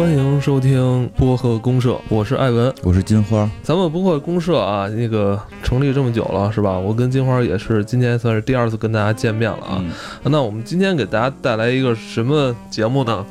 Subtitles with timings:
[0.00, 3.48] 欢迎收听播客公社，我是艾文，我是金花。
[3.62, 6.78] 咱们播客公社啊，那个成立这么久了，是吧？
[6.78, 9.84] 我跟金花也是今天算是第二次跟大家见面了啊。
[10.22, 13.26] 那我们今天给大家带来一个什么节目呢？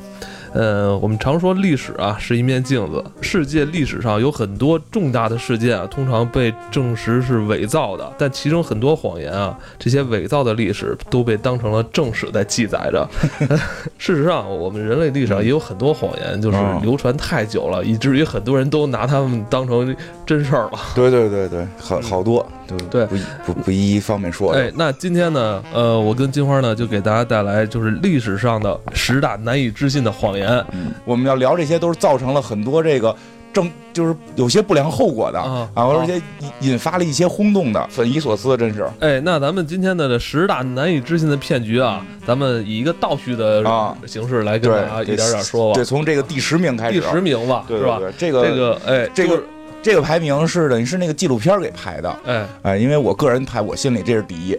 [0.52, 13.08] 呃，我们常说历史啊是一面镜子，世界历史上有很多重大的事件啊，通常被证实是伪造的，但其中很多谎言啊，这些伪造的历史都被当成了正史在记载着。
[13.96, 19.94] 事实上，我们人类历史上也有很多谎言，就是流传太久了，以至于很多人都拿他们当成
[20.26, 20.78] 真事儿了。
[20.94, 22.44] 对对对对，好好多。
[22.88, 24.52] 对，不不不一一方面说。
[24.52, 30.39] 哎，那今天呢，呃，我跟金花呢，就给大家带来就是历史上的十大难以置信的谎言。
[30.72, 33.14] 嗯，我们要聊这些，都是造成了很多这个
[33.52, 36.20] 正，就是有些不良后果的啊，而且
[36.60, 38.88] 引发了一些轰动的，匪夷所思，真是。
[39.00, 43.64] 哎，那咱们今天的这十大难以置信的骗局啊，咱们以一个倒叙的
[44.06, 45.74] 形式来跟大家一点点说吧。
[45.74, 47.00] 对，从这个第十名开始。
[47.00, 48.00] 第十名吧，是吧？
[48.16, 49.42] 这个这个，哎，这个。
[49.82, 54.54] 这个排名是等于是那个纪录片给排的，哎哎，因为我个人排，我心里这是第一。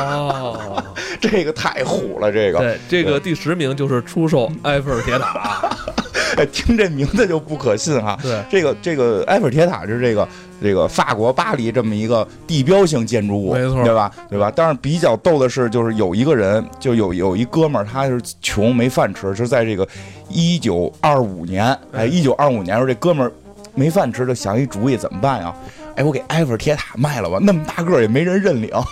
[0.00, 0.82] 哦，
[1.20, 2.58] 这个太虎了，这个。
[2.58, 5.68] 对，这个第十名就是出售埃菲尔铁塔。
[6.36, 8.18] 哎，听这名字就不可信哈。
[8.20, 10.28] 对，这个这个埃菲尔铁塔是这个
[10.60, 14.12] 这个法国巴黎这么一个地标性建筑物，没错，对吧？
[14.28, 14.52] 对吧？
[14.54, 19.86] 但是比较逗的是，就是有一个人，就有有一哥们儿，他是穷没饭吃，是在这个
[20.28, 23.32] 一九二五年，哎，一九二五年时候，这哥们儿。
[23.78, 25.54] 没饭吃，就想一主意，怎么办呀？
[25.94, 28.70] 哎，我给埃菲尔铁塔卖了吧，那么大个儿也没人认领。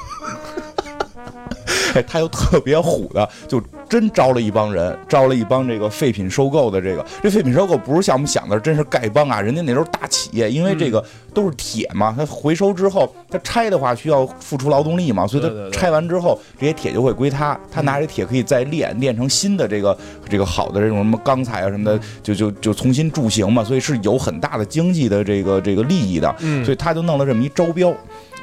[1.94, 7.04] 哎，他又特别虎的，就真招了一帮人，招了一帮这个废品收购的这个。
[7.22, 9.40] 这废品收购不是像我们想的，真是丐帮啊！
[9.40, 19.96] 人家那时候大企业，因为这个都是铁嘛，它回收之后，它拆的话需要付出劳动力嘛，所以它拆完之后，这些铁就会归他，他拿这铁可以再炼，炼成新的这个
[20.28, 27.94] 这个好的这种什么钢材啊什么的，就就就重新铸型嘛，所以是有很大的经济的这个这个利益的，所以他就弄了这么一招标。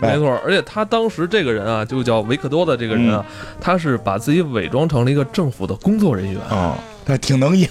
[0.01, 3.23] 没错，而且他当时这个人啊，就叫维克多的这个人啊，
[3.61, 7.69] 他是把自己伪装成了一个政府的工作人员啊，他挺能演，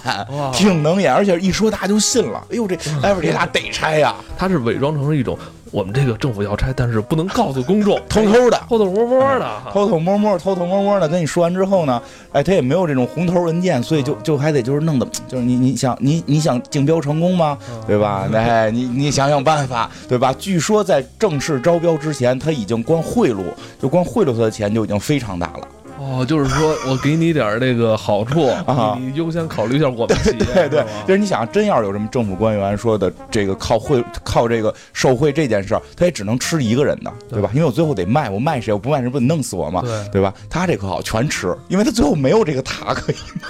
[0.52, 2.44] 挺能演，而且一说大家就信了。
[2.50, 4.14] 哎呦，这埃菲尔铁塔得拆呀！
[4.36, 5.38] 他是伪装成了一种。
[5.70, 17.56] 我们这个政府要拆，但是不能告诉公众， 偷偷的，偷偷摸摸的，偷偷摸摸，偷偷摸摸的跟你说完之后呢，哎，他也没有这种红头文件，所以就就还得就是弄的， 就是你你想你你想竞标成功吗？
[17.86, 18.28] 对吧？
[18.34, 20.30] 哎，你你想想办法，对吧？
[20.38, 23.42] 据说在正式招标之前，他已经光贿赂，
[23.80, 25.66] 就光贿赂他的钱就已经非常大了。
[26.02, 37.50] 哦，就是说我给你点这个好处 啊，你优先考虑一下我们企业，对对，就是你想，真要是有什么政府官员说的这个靠贿靠这个受贿这件事儿，他也只能吃一个人的，对吧？
[37.54, 38.72] 因为我最后得卖，我卖谁？
[38.72, 39.82] 我不卖谁不得弄死我吗？
[40.10, 40.34] 对吧？
[40.50, 43.48] 他这可好，全吃，因为他最后没有这个塔可以卖。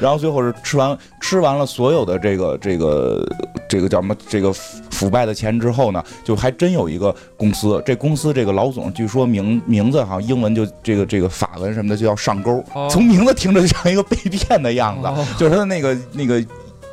[0.00, 3.26] 然后最后是吃完吃完了所有的这个这个
[3.68, 15.08] 这个叫什么这个腐败的钱之后呢，就还真有一个公司，这公司这个老总据说名名字好像，英文就这个这个法文什么的就叫上钩，从名字听着就像一个被 骗的样子，
[15.38, 16.44] 就是他的那个那个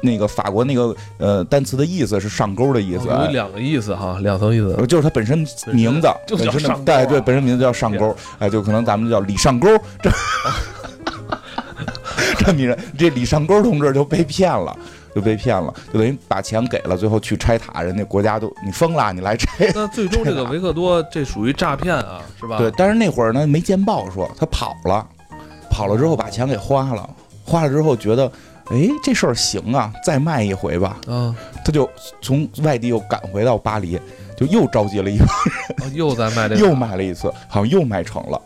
[0.02, 9.68] 那个法国那个呃单词的意思是上钩的意思，有两个意思哈，两层意思，就是他本身名字就叫上对对，本身名字叫上钩，哎，就可能咱们叫李上钩
[10.02, 10.10] 这。
[12.40, 14.78] 这名人，这李上钩同志就被骗了，
[15.16, 19.72] 就被骗了，就等于把钱给了，最后去拆塔，人家国家都你疯了，你来拆。
[19.74, 22.58] 那最终这个维克多这属于诈骗啊，是吧？
[22.58, 25.06] 对，但是那会儿呢没见报说他跑了，
[25.70, 27.10] 跑了之后把钱给花了，
[27.44, 28.32] 花了之后觉得，
[28.72, 30.98] 哎，这事儿行啊，再卖一回吧。
[31.08, 31.90] 嗯，他就
[32.22, 34.00] 从外地又赶回到巴黎，
[34.36, 35.28] 就又召集了一帮
[35.88, 38.42] 人，又再卖这， 又卖了一次，好像又卖成了。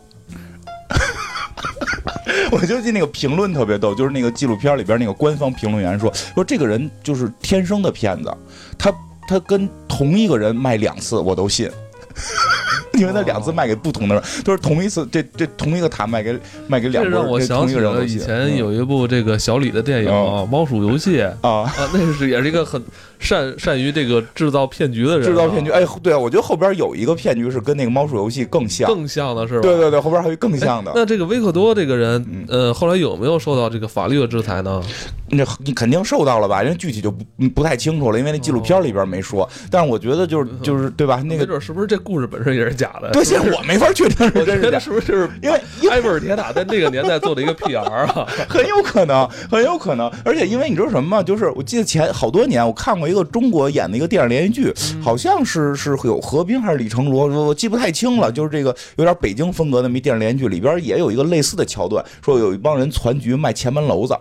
[2.50, 8.34] 我就记那个评论特别逗，就是那个纪录片里边那个官方评论员说说这个人就是天生的骗子，
[8.78, 8.92] 他
[9.28, 11.70] 他跟同一个人卖两次我都信。
[12.94, 16.38] 因为他两次卖给不同的人，都是同一次，这这同一个塔卖给
[16.68, 17.18] 卖给两个人。
[17.18, 20.10] 这让我想起了以前有一部这个小李的电影
[20.46, 22.82] 《猫鼠游戏》啊啊，那是也是一个很
[23.18, 25.22] 善善于这个制造骗局的人。
[25.26, 29.62] 制造骗局，哎，对啊，我觉得后边有一个骗局是跟那个猫鼠游戏更像，更像的是吧？
[29.62, 30.92] 对对对，后边还有更像的。
[30.94, 34.82] 那这个维克多这个人，呃，后来有没有受到这个法律的制裁呢？
[35.34, 36.62] 那你肯定受到了吧？
[36.62, 37.24] 因为具体就不
[37.54, 39.48] 不太清楚了，因为那纪录片里边没说。
[39.70, 41.22] 但是我觉得就是就是对吧？
[41.24, 43.10] 那个是不是这故事本身也是假的？
[43.12, 45.26] 对，现在我没法确定是真是假，是不是？
[45.42, 45.58] 因为
[45.90, 50.10] 埃菲尔铁塔在那个年代做的一个 PR 啊， 很有可能，很有可能。
[50.24, 51.22] 而且因为你知道什么吗？
[51.22, 58.32] 就是我记得前好多年我看过一一个中国演的一个电视连续剧，好像是是有何冰还是李成儒，我我记不太清了。
[58.32, 64.16] 就是这个有点北京风格的么电视连续剧，里边也有一个类似的桥段，说有一帮人攒局卖前门楼子，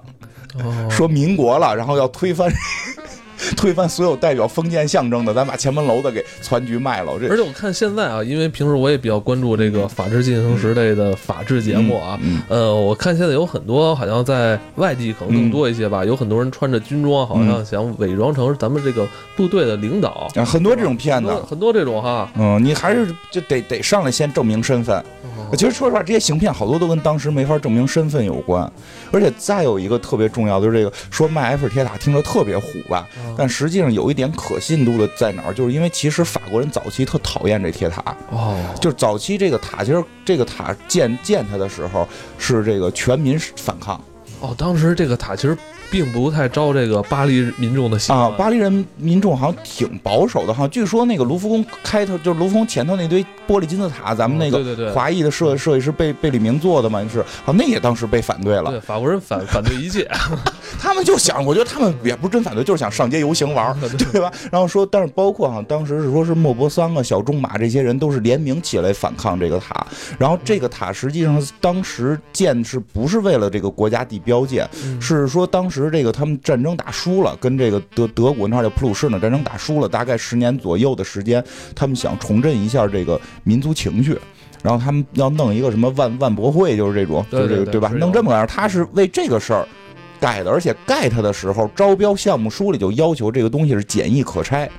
[0.89, 2.51] 说民国了，然后要推翻。
[3.57, 7.17] 推翻所有代表封建象征的，咱把前门楼子给攒局卖了。
[7.19, 22.29] 这而且我看现在啊，因为平时我也比较关注这个《法制进行时》类的法制节目啊，呃，我看现在有很多好像在外地可能更多一些吧，有很多人穿着军装，好像想伪装成咱们这个部队的领导，啊很多这种骗子，很多这种哈。
[22.35, 25.03] 嗯，你还是就得得上来先证明身份。
[25.53, 28.71] 其实说实话，这些行骗好多都跟当时没法证明身份有关。
[29.11, 33.05] 而且再有一个特别重要的就是这个说卖埃菲尔铁塔听着特别虎吧。
[33.37, 35.53] 但实际上有一点可信度的在哪儿？
[35.53, 38.01] 就是因为其实法国人早期特讨厌这铁塔。
[38.29, 42.07] 哦，就是早期这个塔，其实这个塔建建它的时候
[42.37, 44.01] 是这个全民反抗
[44.41, 45.57] 哦，当时这个塔其实。
[45.91, 48.33] 并不太招这个巴黎民众的喜欢啊！
[48.37, 50.65] 巴黎人民众好像挺保守的，哈。
[50.69, 58.71] 据说那个卢浮宫开头就是卢浮宫前头那堆玻璃金字塔，咱们那个华裔的设设计师贝贝里明做的嘛，是啊，那也当时被反对了。
[58.71, 60.09] 对，法国人反反对一切，
[60.79, 63.77] 他们就想，我觉得他们也不是真反对，就是想上街游行玩，
[64.13, 64.31] 对吧？
[64.49, 69.85] 然后说，但是包括哈，当时是说是莫泊桑啊、小仲马这些人都是联名起来反抗这个塔。
[70.17, 74.67] 然后这个塔实际上当时建是不是为了这个国家地标建？
[74.99, 75.81] 是说当时。
[75.91, 81.43] 这个他们战争打输了，跟这个德德国那儿叫普鲁士呢，战争打输了，大概十年左右的时间，
[81.75, 84.17] 他们想重振一下这个民族情绪，
[84.63, 87.89] 然后他们要弄一个什么万万博会，就是这种，就是这个对吧？
[87.89, 89.67] 弄这么个样，他是为这个事儿
[90.17, 94.69] 盖的，而且盖他的时候，招标项目书里就要求这个东西是简易可拆。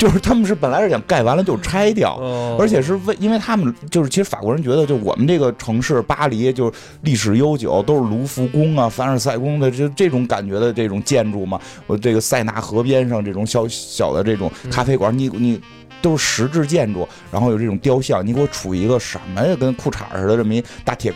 [0.00, 2.14] 就是他们是本来是想盖完了就拆掉，
[2.58, 11.60] 而且是为因为他们就是其实法国人觉得就我们这个城市巴黎就是历史悠久，都是卢浮宫啊、凡尔赛宫的这这种感觉的这种建筑嘛。
[11.86, 15.60] 我这个塞纳河边上这种小小的这种咖啡馆，你你
[16.00, 19.54] 都是石质建筑，然后有这种雕像，你给我杵一个什么呀？
[19.60, 21.12] 跟裤衩似的这么一大铁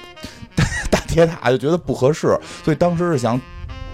[0.90, 3.40] 大铁塔，就觉得不合适，所以当时是想。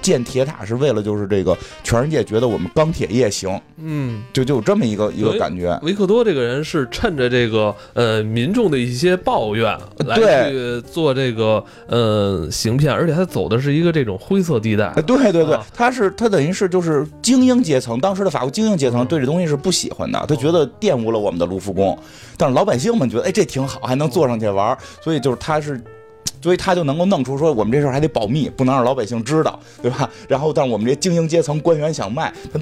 [0.01, 5.79] 建铁塔是为了就是这个全世界觉得我们钢铁业行，嗯，就就有这么一个一个感觉。
[5.83, 14.93] 维克多这个人是趁着这个呃民众的一些抱怨来去做这个呃行骗，而且他走的是一个这种灰色地带。
[15.07, 21.99] 对对对，他是他等于是就是精英阶层，当时的法国精英阶层对这东西是不喜欢的，他觉得玷污了我们的卢浮宫。
[22.37, 25.81] 但是老百姓们觉得哎这挺好，还能坐上去玩，所以就是他是。
[26.41, 30.09] 所以他就能够弄出说我们这事儿还得保密，不能让老百姓知道，对吧？
[30.29, 32.59] 然后，但是我们这精英阶层官员想卖，他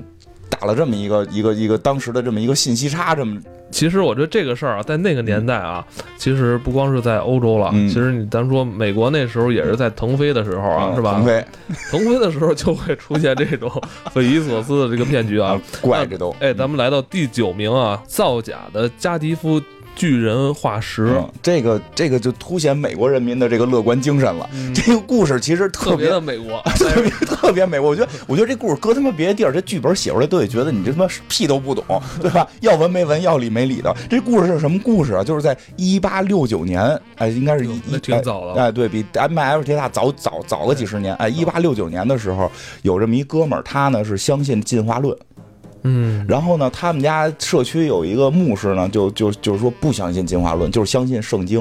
[0.49, 3.41] 打了这么一个 一个一个当时的这么一个信息差，这么。
[3.71, 5.87] 其实我觉得这个事儿啊，在那个年代啊，
[6.17, 11.13] 其实不光是在欧洲了，其实你咱说美国那时候也是在腾飞的时候啊，是吧？
[11.13, 11.45] 腾飞，
[11.91, 13.71] 腾飞的时候就会出现这种
[14.11, 16.35] 匪夷所思的这个骗局啊，怪这都。
[16.41, 19.61] 哎，咱们来到第九名啊，造假的加迪夫。
[19.99, 24.49] 巨人化石，这个这个就凸显美国人民的这个乐观精神了。
[24.73, 27.91] 这个故事其实特别的美国， 特别特别美国。
[27.91, 31.85] 我觉得，我觉得这故事搁他妈别的地儿，这剧本写出来都得觉得你这他妈屁都不懂，
[32.23, 32.47] 对吧？
[32.61, 33.93] 要文没文，要理没理的。
[34.09, 35.25] 这故事是什么故事啊？
[35.25, 36.81] 就是在一八六九年，
[37.17, 41.13] 哎，应该是一一挺早了，哎，对比 M F 铁塔早早早个几十年。
[41.17, 42.49] 哎，一八六九年的时候，
[42.83, 45.17] 有这么一哥们儿，他呢是相信进化论。
[45.83, 51.61] 嗯，然后呢，他们家社区有一个牧师呢，就就就是说不相信进化论，就是相信圣经。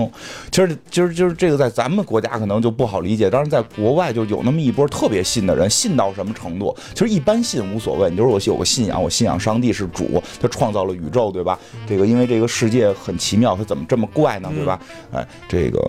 [0.52, 6.76] 其实，其实就是这个在咱们国家可能就不好理解，但是在国外就有那么一波特别信的人，信到什么程度？
[6.94, 11.60] 其实一般信无所谓，你就是我有个信仰，我信仰上帝是主，他创造了宇宙，对吧？
[11.88, 14.50] 这个因为这个世界很奇妙，他怎么这么怪呢？
[14.56, 14.80] 对吧？
[15.14, 15.80] 哎，这个，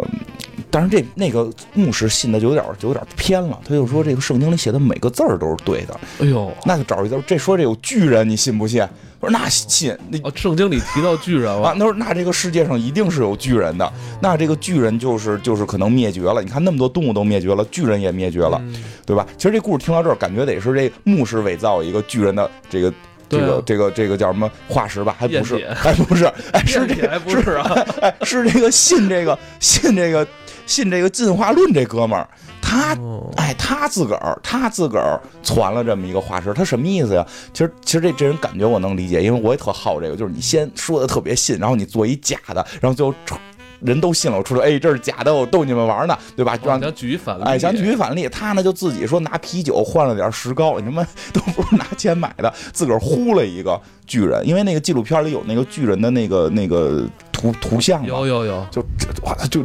[0.70, 5.98] 但是这那个牧师信的就有点就有点偏了，他就说这个圣经里写的每个字儿都是对的。
[6.20, 8.17] 哎呦，那就找一字，这说这有巨人。
[8.24, 8.82] 你信不信？
[9.20, 9.96] 我说那信。
[10.10, 11.74] 那圣经里提到巨人了啊。
[11.74, 13.92] 他说那这个世界上一定是有巨人的。
[14.20, 16.42] 那这个巨人就是就是可能灭绝了。
[16.42, 18.60] 你看那么多动物都灭绝了，巨人也灭绝了，
[19.04, 19.26] 对吧？
[19.36, 22.92] 其实这故事听到这儿，感觉得是这牧师伪造一个巨人的这个
[23.28, 25.16] 这个这个这个叫什么化石吧？
[25.18, 25.68] 还不是？
[25.74, 26.24] 还不是？
[26.52, 27.86] 哎，是这还不是啊？
[28.00, 30.26] 哎，是这个信这个信这个
[30.66, 32.28] 信这个进化论这哥们儿。
[32.68, 32.94] 他
[33.36, 37.26] 哎，他自个儿，他自个儿传了这么一个化石，他什么意思呀？
[37.54, 43.14] 其实，其实这这人感觉我能理解，因为我也特好这个，就是你先说的特别信，然后你做一假的，然后最后
[43.80, 46.58] 人都信了，我出来，哎，这是假的，我逗你们玩呢，对吧？
[46.62, 58.82] 想举反例，哎，想举反例，他呢就自己说拿啤酒换了点石膏，你他妈 都不是拿钱买的，自个儿呼了一个巨人，因为那个纪录片里有那个巨人的那个那个图图像嘛，有有有，就
[59.22, 59.64] 哇，就。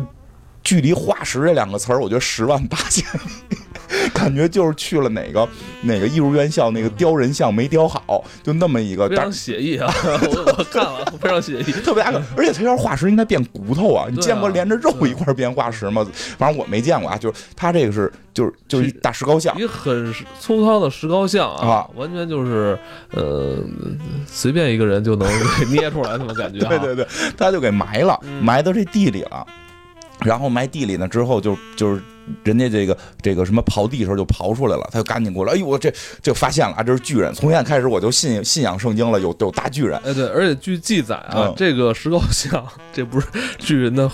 [0.64, 5.48] 距离化石这两个词儿，我觉得十万八千里，感觉就是去了哪个
[5.82, 9.94] 哪个艺术院校，那个雕人像没雕好，就那么一个非常写意啊！
[10.04, 14.08] 我我看了，非常写意， 特别大个，而且它要是化石应该变骨头啊！
[14.10, 16.06] 你见过连着肉一块变化石吗？
[16.38, 22.78] 反正我没见过啊，就是它这个是就是就是一大石膏像，一个很粗糙的石膏像啊，完全就是
[23.12, 23.58] 呃
[24.26, 25.28] 随便一个人就能
[25.60, 26.60] 给 捏出来那种感觉。
[26.68, 27.06] 对对对，
[27.38, 29.46] 他就给埋了，埋到这地里了。
[30.24, 32.02] 然后埋地里呢，之后就就是
[32.44, 37.34] 人家这个这个什么刨地时候就刨出来了，他就赶紧过来，哎呦我这这发现了啊，这是巨人！
[37.34, 40.00] 从现在开始我就信信仰圣经了，有有大巨人。
[40.06, 43.28] 哎对，而且据记载啊，这个石膏像这不是
[43.58, 44.10] 巨人的，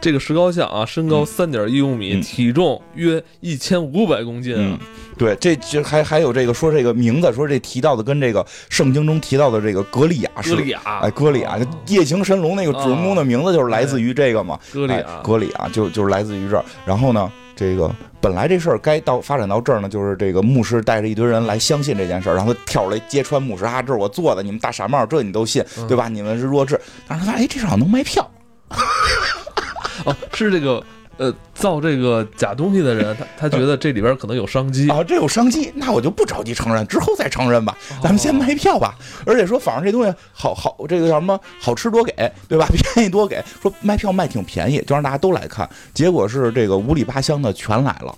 [0.00, 4.78] 这个石膏像啊，身高三点一五米，体重约一千五百公斤啊。
[5.16, 16.64] 对，这这还还有这个说这个名字，说这提到的跟这个圣经中提到的这个格利亚是，格利亚，哎，格利亚，夜行神龙那个主人公的名字就是来自于这个嘛，格利亚，格利亚就就是来自于这儿。
[16.84, 26.08] 然后呢，这个本来这事儿该到发展到这儿呢，就是这个牧师带着一堆人来相信这件事儿，然后他跳出来揭穿牧师啊，这是我做的，你们大傻帽，这你都信，对吧？
[26.08, 26.80] 你们是弱智。
[27.06, 28.28] 但是他发现，哎，这事儿能卖票，
[30.04, 30.82] 哦，是这个。
[31.16, 38.96] 呃，造这个假东西的人，他他觉得这里边可能有商机啊，这有商机，那我就不着急承认，之后再承认吧，咱们先卖票吧。
[39.24, 42.12] 而且说反正这东西好好，这个叫什么好吃多给，
[42.48, 42.66] 对吧？
[42.94, 45.68] 便宜多给，说卖票卖挺便宜，就让大家都来看。
[45.92, 48.14] 结果是这个五里八乡的全来了，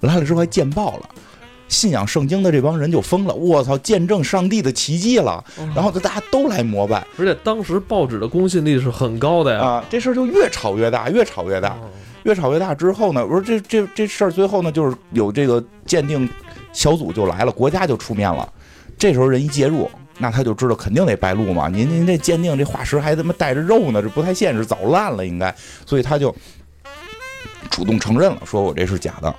[0.00, 1.08] 来了之后还见报了，
[1.68, 5.44] 信仰圣经的这帮人就疯了，我操，见证上帝的奇迹了，
[5.74, 11.76] 然后就大家都来膜拜，而且当时报纸的公信力是很高的呀，啊，这事儿就越炒越大，越炒越大。
[12.24, 16.28] 越炒越大之后呢，我说这这这事儿最后呢，就是有这个鉴定
[16.72, 18.46] 小组就来了，国家就出面了。
[18.98, 21.68] 这时候人一介入，那他就知道肯定得败露嘛。
[21.68, 25.54] 您您这鉴定这化石还他妈带着肉呢，这不太现实，早烂了应该。
[25.86, 26.34] 所以他就
[27.70, 29.34] 主动承认了，说我这是假的。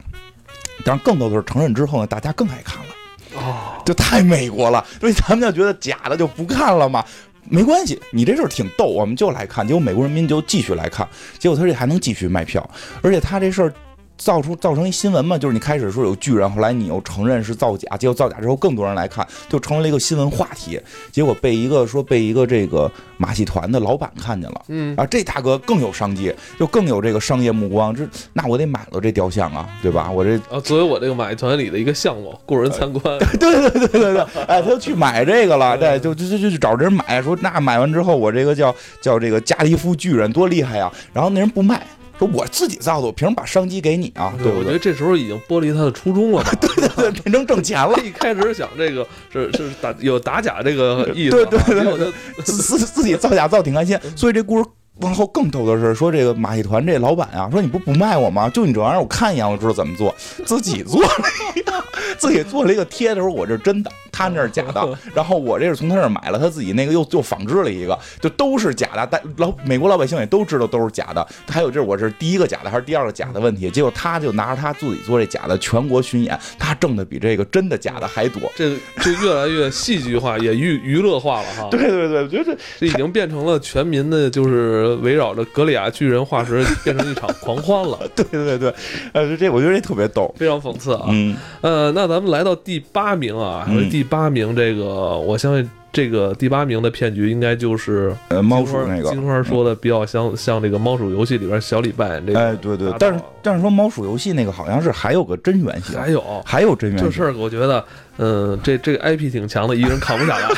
[0.85, 2.93] 但是更多的是承认之后呢，大家更爱看了，
[3.35, 7.03] 哦，就太美国了，所以咱们就觉得假的就不看了嘛。
[7.43, 9.67] 没关系，你这事儿挺逗，我们就来看。
[9.67, 11.07] 结果美国人民就继续来看，
[11.37, 12.69] 结果他这还能继续卖票，
[13.01, 13.73] 而且他这事儿。
[14.19, 20.79] 造出造成一新闻嘛，就是你开始说有巨人，后来你又承认是造假，结果造假之后更多人来看，就成为了一个新闻话题。
[21.09, 30.11] 结果被一个说被一个这个马戏团的老板看见了，嗯啊，这大哥更有商机，就更有这个商业目光，这那我得买了这雕像啊，对吧？
[30.11, 33.17] 我这啊，作为我这个马戏团里的一个项目，雇人参观。
[33.17, 41.87] 对对对对对，哎，他就去买这个了，对，就就就就去找人买，说那买完之后我这个叫叫这个加利夫巨人多厉害呀，然后那人不卖。
[42.19, 44.33] 说我自己造的，我凭什么把商机给你啊？
[44.43, 46.43] 对，我觉得这时候已经剥离他的初衷了。
[46.59, 47.97] 对对对，变成挣钱了。
[48.03, 53.97] 一开始想这个是是打有打假这个意思，对对对，自自己造假造挺开心。
[54.15, 58.49] 所以这故事往后更逗的是，说这个马戏团这老板啊，说你不不卖我吗？
[58.49, 60.13] 就你这玩意儿，我看一眼我知道怎么做，
[60.45, 61.09] 自己做了
[61.55, 61.73] 一个，
[62.17, 63.89] 自己做了一个贴的时候，我这是真的。
[64.19, 64.85] 他那是假的，
[65.15, 69.07] 然后我这是从他那儿买了，他自己那个又又仿制了一个，就都是假的。
[69.09, 71.25] 但老美国老百姓也都知道都是假的。
[71.47, 73.69] 还有就是我是第一个假的还是第二个假的问题。
[73.71, 78.41] 结果他就拿着他自己做这假的全国巡演，他挣的比这个真的假的还多。
[78.57, 81.67] 这就越来越戏剧化，也娱娱乐化了哈。
[81.71, 87.97] 对对对，我觉得这这已经变成了全民的，就是围绕着格里亚巨人化石变成一场狂欢了。
[88.15, 88.75] 对对对对，
[89.13, 91.05] 呃，这我觉得这特别逗，非常讽刺啊。
[91.07, 94.83] 嗯，呃，那咱们来到第八名啊，第八名这个。
[94.83, 107.83] 呃，我相信这个第八名的骗局应该就是呃猫鼠那个金花说的比较像像这个猫鼠游戏里边小李扮演这个哎对对，但是但是说猫鼠游戏那个好像是还有个真原型，还有还有真原型这事儿，我觉得
[108.17, 110.49] 嗯这这个 IP 挺强的，一个人扛不下来，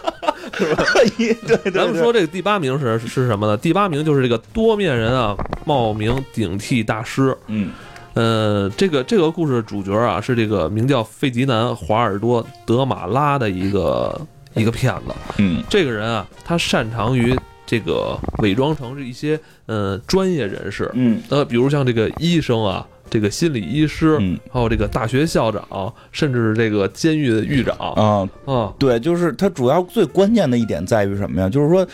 [0.54, 0.84] 是吧？
[1.18, 3.56] 对对，咱们说这个第八名是是什么呢？
[3.56, 7.70] 第八名就是这个多面人啊，冒名顶替大师，嗯。
[8.14, 14.20] 呃，这个这个故事的主角啊是这个名叫费迪南·华尔多·德马拉的一个
[14.54, 15.14] 一个骗子。
[15.38, 20.88] 嗯，这个人啊，他擅长于这个伪装成是一些呃专业人士。
[20.94, 27.76] 嗯，呃，比如像这个医生啊，这个心理医师，嗯还有这个大学校长，甚至是这个监狱的狱长。
[27.94, 31.48] 啊啊，对，就是他主要最关键的一点在于什么呀？
[31.48, 31.86] 就是说。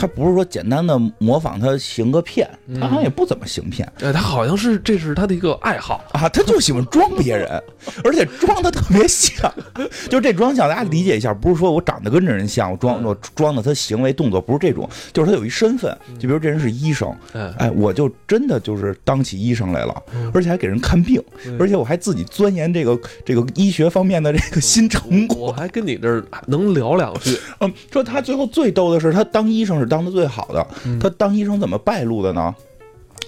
[0.00, 2.48] 他不是说简单的模仿他行个骗，
[2.80, 3.86] 他好像也不怎么行骗。
[4.00, 7.62] 哎，他好像是这是他的一个爱好啊，他就喜欢装别人，
[8.02, 9.52] 而且装的特别像。
[10.08, 15.94] 就这装像，大家理解一下，不是说我长得跟这人像，我装我装的他行为动作不是这种，就是他有一身份。
[16.18, 17.14] 就比如这人是医生，
[17.58, 20.02] 哎，我就真的就是当起医生来了，
[20.32, 21.22] 而且还给人看病，
[21.58, 25.48] 而且我还自己钻研这个这个医学方面的这个新成果。
[25.48, 27.38] 我还跟你这能聊两句。
[27.58, 29.89] 嗯，说他最后最逗的是，他当医生是。
[29.90, 30.66] 当的最好的，
[30.98, 32.54] 他当医生怎么败露的呢？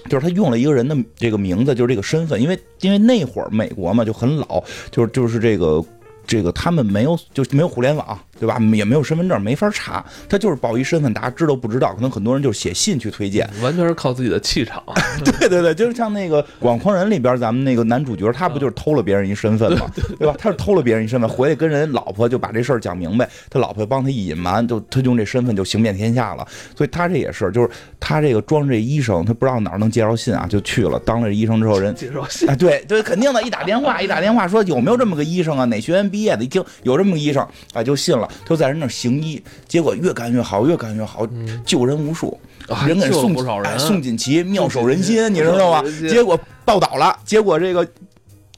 [0.09, 5.83] 就是他用了一个人的这个名字，就是这个身份，因为因为那会儿美国嘛就很老，就是就是这个
[6.25, 8.19] 这个他们没有就没有互联网。
[8.39, 8.57] 对吧？
[8.73, 10.03] 也没有身份证，没法查。
[10.27, 11.93] 他就是报一身份，大家知道不知道？
[11.93, 14.83] 可能很多人就是写信去推荐，完全是靠自己的气场。
[15.23, 19.89] 对对对，就是像那个《广狂人》里边，咱们那个男主角，他不就是偷了别人一身份吗？
[20.19, 20.35] 对吧？
[20.37, 26.45] 他是偷了别人一身份，回来跟人老婆就把这事儿讲明白，他老婆帮他一隐瞒，就他用这身份就行遍天下了。
[26.75, 30.99] 所以他这也是，就是他这个装这医生，他不知道哪儿能介绍信啊，就去了。
[31.05, 35.65] 当了医生之后，人介绍信啊，对对，肯定的，一打电话，一打电话说有没有这么个医生啊？
[35.65, 36.43] 哪学院毕业的？
[36.43, 39.13] 一听有这么个医生，啊，就信了，就在人那行。
[39.23, 41.25] 医，结果越干越好，越干越好，
[41.65, 42.37] 救人无数，
[42.85, 43.33] 人给送
[43.77, 45.83] 送锦旗，妙手仁心，你知道吗？
[46.09, 47.87] 结果报道了，结果这个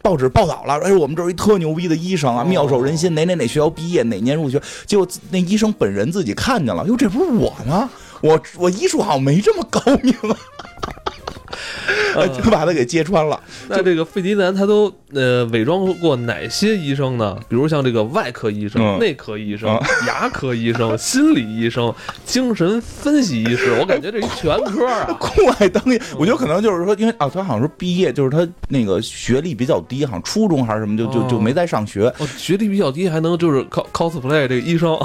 [0.02, 4.62] 报纸报道了，哎，我们这儿一特牛逼的医生啊，妙手仁心，哪哪哪学校毕业，哪年入学？
[4.86, 7.90] 结果那医生本人自己看见了，哟，这不是我吗？
[8.22, 10.38] 我我医术好像没这么高明啊。
[12.36, 13.40] 就把他给揭穿了。
[13.68, 17.38] 那这个费迪南他都呃伪装过哪些医生呢？
[17.50, 19.70] 比如像这个外科医生、内科医生、
[20.08, 21.94] 牙科医生、 心理医生、
[22.26, 23.76] 精神分析医师。
[23.80, 26.00] 我感觉这一全科啊，酷爱当医。
[26.18, 32.12] 我觉得可能就是说，因为啊，他好像是毕业，就是他那个学历比较低，好像初中还是什么，就就就没再上学。
[32.38, 34.98] 学历比较低，还能就是 cos cosplay 这个医生。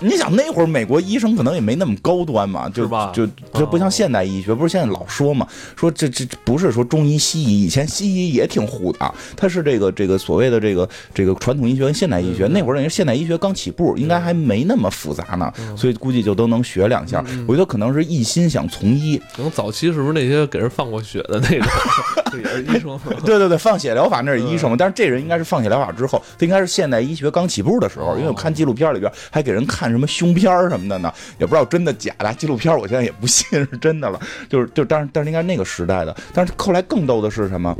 [0.00, 3.12] 你想那会儿美国医生可能也没那么高端嘛，就吧？
[3.14, 17.22] 就就不像现代医学，不是现在老说嘛，说这这不是说中医西医，以前西医也挺糊的，它是这个这个所谓的这个这个传统医学跟现代医学，那会儿人现代医学刚起步，应该还没那么复杂呢，所以估计就都能学两下。
[17.46, 21.68] 我觉得可能是一心想从医，可能早期是不是那些给人放过血的那种
[22.40, 22.98] 也是医生？
[23.24, 32.32] 对对对，放血疗法那是医生，但是这人应该是放血疗法之后，他应该是现代医学刚起步的时候，因为我看纪录片里边还给人看什么胸片什么的呢，也不知道真的假的。
[32.34, 37.74] 纪录片我现在也不信 是真的了，就是就但是但是应该那个时代的，但是后来更逗的是什么？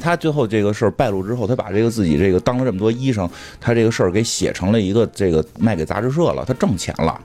[0.00, 3.28] 他最后这个事儿败露之后，他把这个自己这个当了这么多医生，
[3.60, 7.20] 他这个事儿给写成了一个这个卖给杂志社了，他挣钱了，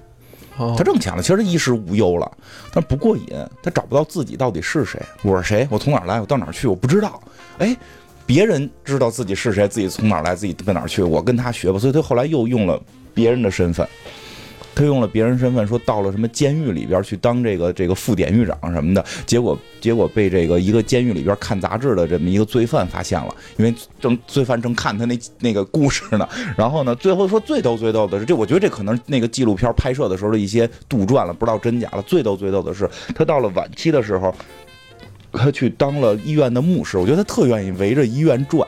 [0.78, 2.32] 他挣钱了，其实他衣食无忧了，
[2.74, 3.28] 但不过瘾，
[3.62, 7.22] 他找不到自己到底是谁，我是谁，我从哪儿来，我到哪儿去，我不知道，
[7.60, 7.76] 哎，
[8.26, 12.82] 别人知道自己是谁，自己从哪儿来，自己奔哪儿去，我跟他学吧，所以他后来又用了
[13.14, 13.88] 别人的身份。
[14.78, 26.30] 他用了别人身份，说到了什么监狱里边去当这个这个副典狱长什么的，结果结果被这个一个监狱里边看杂志的这么一个罪犯发现了，因为正罪犯正看他那那个故事呢。
[26.56, 32.02] 然后呢，最后说最逗最逗的是，这我觉得这可能那个纪录片拍摄的时候的一些杜撰了，不知道真假了。
[32.04, 34.32] 最逗最逗的是，他到了晚期的时候，
[35.32, 38.68] 他去当了医院的牧师，我觉得他特愿意围着医院转。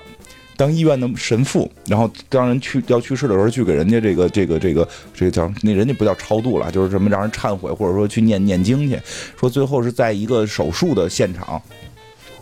[0.59, 8.99] 当医院的神父，然后当人去要去世的时候，去给人家这个这个这个这个叫那人家不叫超度了，就是什么让人忏悔，或者说去念念经去。
[9.39, 11.61] 说最后是在一个手术的现场，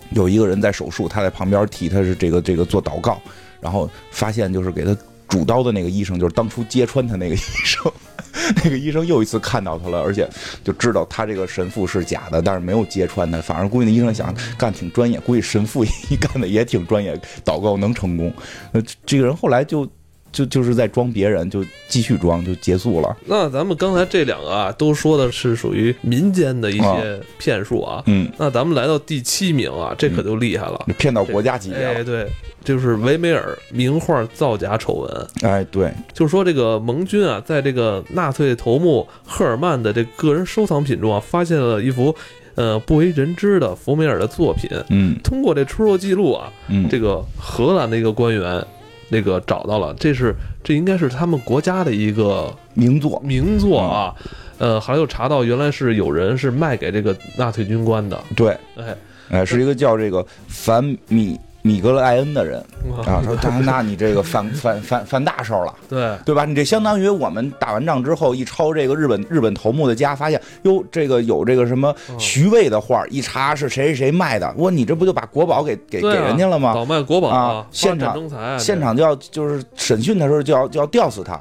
[0.09, 3.21] 有一个人在手术，他在旁边替他是这个这个做祷告，
[3.61, 7.91] 然后发现就是给他主刀的那个医生，就是当初揭穿他那个医生。
[8.63, 10.29] 那个医生又一次看到他了，而且
[10.63, 13.41] 就知道他这个神父是假的，但是没有揭穿他。
[13.41, 18.31] 反而估计那医生想干挺专业，估计神父一干的也挺专业，祷告能成功。
[18.71, 19.87] 那这个人后来就
[20.31, 23.17] 就就是在装别人，就继续装，就结束了。
[23.25, 28.03] 那咱们刚才这两个啊，都说的是属于民间的一些骗术啊。
[28.05, 28.31] 嗯。
[28.37, 31.93] 那咱们来到第七名啊，这可就厉害了，骗到国家级别了。
[31.95, 32.27] 哎，对。
[32.67, 42.13] 就是维梅尔名画造假丑闻，哎，对，就是说这个盟军啊，在这个纳粹头目赫尔曼的这个人收藏品中啊，发现了一幅
[42.55, 44.69] 呃不为人知的福梅尔的作品。
[44.89, 48.61] 嗯，通过这出售记录啊，嗯，这个荷兰的一个官员
[49.07, 54.13] 那个找到了，这是这应该是他们国家的一个名作，名作啊。
[54.57, 58.21] 呃，还有查到原来是有人是卖给这个纳粹军官的。
[58.35, 58.93] 对，哎，
[59.29, 61.39] 哎，是一个叫这个凡米。
[61.67, 62.63] 米格勒艾恩的人
[63.05, 66.45] 啊，说那那你这个犯 犯犯犯大事了，对对吧？
[66.45, 76.73] 你这相当于我们打完仗之后一抄这个日本日本头目的家，发现哟，这个有这个什么徐渭的画，一查是谁谁谁卖的，我你这不就把国宝给给给人家了吗？
[76.73, 77.67] 倒卖国宝啊！
[77.71, 81.37] 现场现场就要就是审讯的时候就要就要吊死他。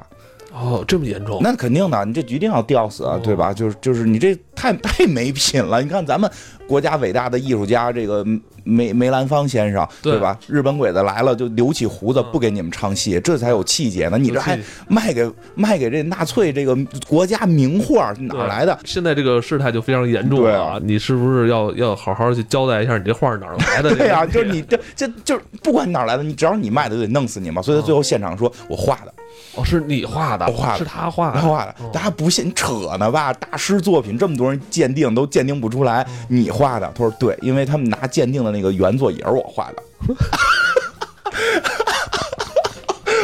[0.53, 1.39] 哦，这么严重？
[1.41, 3.53] 那肯定的，你这一定要吊死啊，对吧？
[3.53, 5.81] 就是就是你这太太没品了。
[5.81, 6.29] 你看咱们
[6.67, 8.25] 国家伟大的艺术家这个
[8.63, 10.37] 梅梅兰芳先生，对吧？
[10.47, 14.17] 日本鬼子来了就留起胡子不给你们唱戏，这才有气节呢。
[14.17, 14.57] 你这还
[14.87, 16.75] 卖给卖给这纳粹这个
[17.07, 18.77] 国家名画，哪来的？
[18.85, 20.79] 现在这个事态就非常严重了。
[20.83, 23.93] 你是不是要要好好去交代一下你这画哪来的？
[23.95, 27.61] 对呀，就是你这这就是不管你哪来的，你只要你卖的就得弄死你嘛。
[27.61, 29.13] 所以他最后现场说我画的。
[29.57, 31.75] 哦，是你画的，画的是他画的，他画的。
[31.91, 33.33] 大家不信，扯呢吧？
[33.33, 36.87] 大师作品这么多人鉴定都鉴定不出来，你画的？
[36.95, 39.83] 他说对，因为他们拿鉴定的那个原作也是我画的。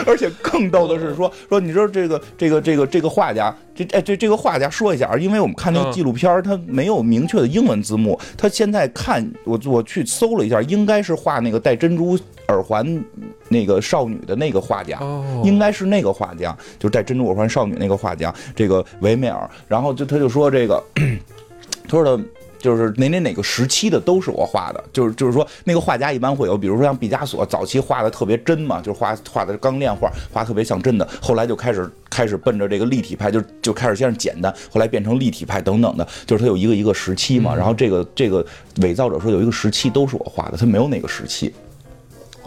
[0.06, 13.04] 而且更逗的是说说，你知道这个这个这个这个画家，这哎这这个画家说一下，因为我们看那个纪录片，他没有明确的英文字幕，他现在看我我去搜了一下，应该是画那个戴珍珠耳环
[13.50, 15.00] 那个少女的那个画家，
[15.44, 20.84] 应该是那个画家，就是戴珍珠耳环少女那个画家，这个维梅尔，然后就他就说这个，
[21.88, 22.24] 他说的。
[22.64, 38.46] 就是哪哪哪个时期的都是我画的，就是就是说那个画家一般会有，比如说像毕加索早期画的特别真嘛，就是画画的钢炼画，画特别像真的，后来就开始开始奔着这个立体派，就就开始先是简单，后来变成立体派等等的，就是他有一个一个时期嘛，然后这个这个
[38.78, 41.54] 伪造者说有一个时期都是我画的，他没有哪个时期。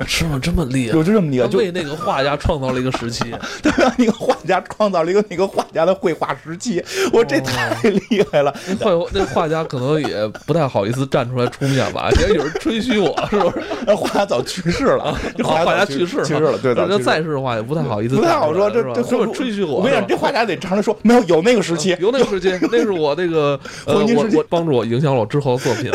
[0.06, 0.38] 是吗？
[0.42, 0.92] 这么厉害？
[0.92, 1.48] 就这么厉害？
[1.48, 3.24] 就为那个画家创造了一个时期，
[3.62, 3.94] 对吧？
[3.96, 6.82] 那个画家创造了一个那个画家的绘画时期，
[7.12, 8.54] 我这太厉害了。
[8.80, 13.62] 画那画家可能也不太好意思站出来出面吧， 也有人吹嘘我，是不是？
[13.86, 16.86] 那 画家早去世了，画家去世去世了，对的。
[16.88, 18.70] 那在世的话也不太好意思，不太好说。
[18.70, 19.76] 这这是不是吹嘘我？
[19.76, 25.90] 我跟你讲，这画家得常常说，没有有那个时期，有那个时期，那是我那个呃，我我帮助我影响了我之后的作品。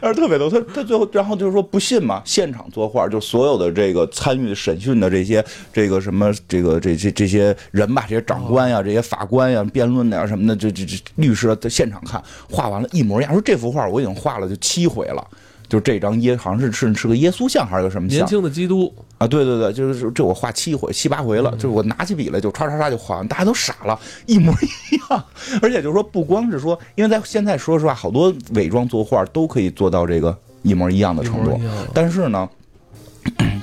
[0.00, 13.32] 但是特别多，他他最后然后就是说不信嘛，现场作画，就所有的这个参与审讯的这些这个什么这个这这这些人吧，这些长官呀，这些法官呀，辩论的呀什么的，这这这律师在现场看画完了，一模一样。
[13.32, 15.26] 说这幅画我已经画了就七回了。
[15.68, 18.20] 就这张耶，好像是是是个耶稣像还是个什么像？
[18.20, 25.22] 年轻的基督啊，对对对，就是这我画七回七八回了，就是我拿起笔来就唰唰唰就画完，大家都傻了，一模一样。
[25.60, 31.60] 而且就是说，不光是说，因为在现在说实话，好多伪装作画都可以做到这个一模一样的程度，
[31.92, 32.48] 但是呢，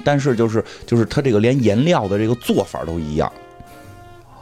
[0.06, 3.30] 但是就是就是他这个连颜料的这个做法都一样。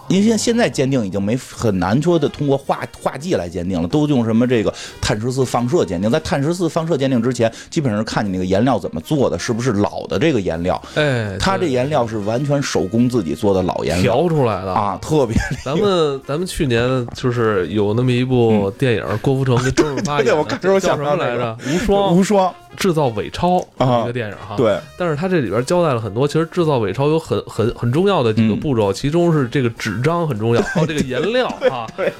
[0.09, 6.11] 因为现现在鉴定已经没很难说的通过画画技来鉴定了，都用什么这个碳十四放射鉴定。
[6.11, 10.81] 在碳十四放射鉴定之前，基本上是看你那个颜料怎么做的，是不是老的这个颜料？
[10.95, 15.35] 哎，它这颜料是完全手工自己做的老颜料调出来的啊，特别。
[15.63, 21.57] 咱们咱们去年就是有那么一部电影，郭富城跟周润发 演的，叫什么来着？
[21.67, 22.15] 无双。
[22.15, 22.53] 无双。
[22.75, 32.13] 制造伪钞一个电影哈，对，但是它这里边交代了很多，其实制造伪钞有很很很重要的几个步骤，其中是这个纸张很重要，还有这个颜料啊，对，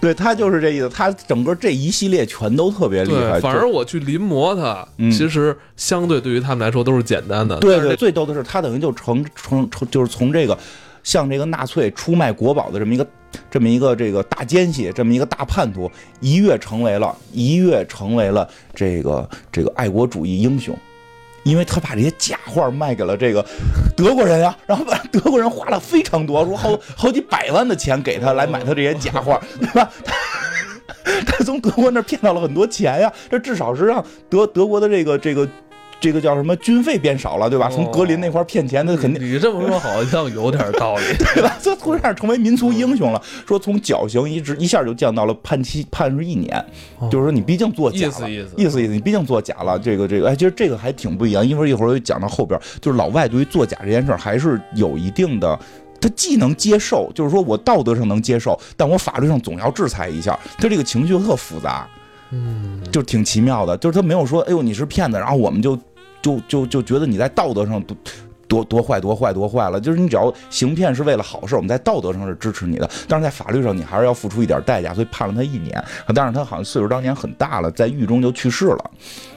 [0.00, 3.40] 对，他就是这意思，他整个这一系列全都特别厉害。
[3.40, 7.58] 反而我去临摹它，其实相对对于他们来说都是简单的。
[7.60, 10.58] 对对，最逗的是他等于就成成成就是从这个
[11.02, 13.06] 像这个纳粹出卖国宝的这么一个。
[13.48, 15.88] 这么一个这个大奸细，这么一个大叛徒，
[16.20, 20.76] 一跃成为了，一跃成为了这个这个爱国主义英雄，
[21.44, 23.44] 因为他把这些假画卖给了这个
[23.96, 29.90] 德国人啊，然后把德国人花了非常多，说好好几百万的钱给他来买他这些假画， 对吧？
[31.04, 35.48] 他他从德国那骗到了很多钱呀，这至少是让德德国的这个这个。
[36.00, 36.56] 这个叫什么？
[36.56, 37.68] 军费变少了，对吧？
[37.70, 39.22] 从格林那块骗钱，他肯定。
[39.22, 41.02] 你这么说好像有点道理，
[41.34, 41.56] 对吧？
[41.60, 43.22] 这突然成为民族英雄了。
[43.46, 46.64] 说从绞刑一直一下就降到了判期，判是一年。
[47.10, 49.78] 就是说你毕竟作假了，意思意思，意思意思，你毕竟作假了。
[49.78, 51.46] 这个这个，哎，其实这个还挺不一样。
[51.46, 55.58] 一会儿一会儿讲到后边，就是老外对于作假这件事儿还是有一定的，
[56.00, 60.38] 他既能接受，就是说我道德上能接受，但我法律上总要制裁一下。
[60.58, 61.86] 他这个情绪特复杂，
[62.30, 63.76] 嗯，就挺奇妙的。
[63.76, 65.78] 就是他没有说，哎呦你是骗子，然后我们就。
[66.22, 67.96] 就就就觉得你在道德上多
[68.46, 75.82] 多多坏多坏多坏了，就是你只要行骗是为了好事，我们在道德上是支持你的，但是在法律上你还是要付出一点代价，所以判了他一年。
[76.14, 78.90] 但是他好像岁数当年很大了，在狱中就去世了，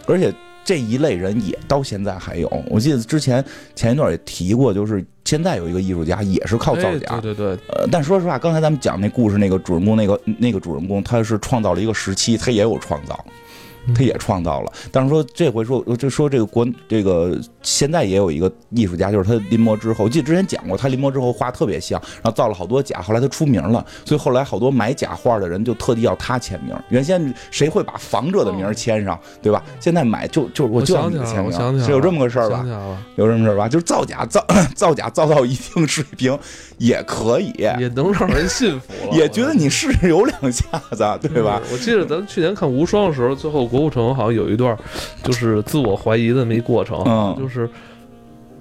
[0.07, 0.33] 而且
[0.65, 2.49] 这一类人也到现在还有。
[2.69, 3.43] 我记得之前
[3.75, 7.47] 前一段也提过，就是现在有一个艺术家也是靠造假，对对对。
[7.67, 13.23] 呃，但说实话，刚才咱们讲那故事，那个主人公，那个那个主人公，他是创造了一个时期，他也有创造。
[13.93, 26.73] 他也创造了，但是说这回说就说这个国这个现在也有一个艺术家，就是他临摹之后，我记得之前讲过，他临摹之后画特别像，然后造了好多假，后来他出名了，所以后来好多买假画的人就特地要他签名。
[26.89, 29.61] 原先谁会把房者的名签上，对吧？
[29.81, 32.65] 现在买就就我就要你签名，是有这么个事儿吧？
[33.17, 33.67] 有这么事儿吧？
[33.67, 36.37] 就是造假造 造假造到一定水平
[36.77, 41.61] 也可以，也能让人信服，也觉得你是有两下子，对吧？
[41.71, 43.72] 我记得咱去年看无双的时候，最后。
[43.73, 44.77] 郭富城好像有一段，
[45.23, 47.03] 就是自我怀疑的那么一过程，
[47.39, 47.67] 就是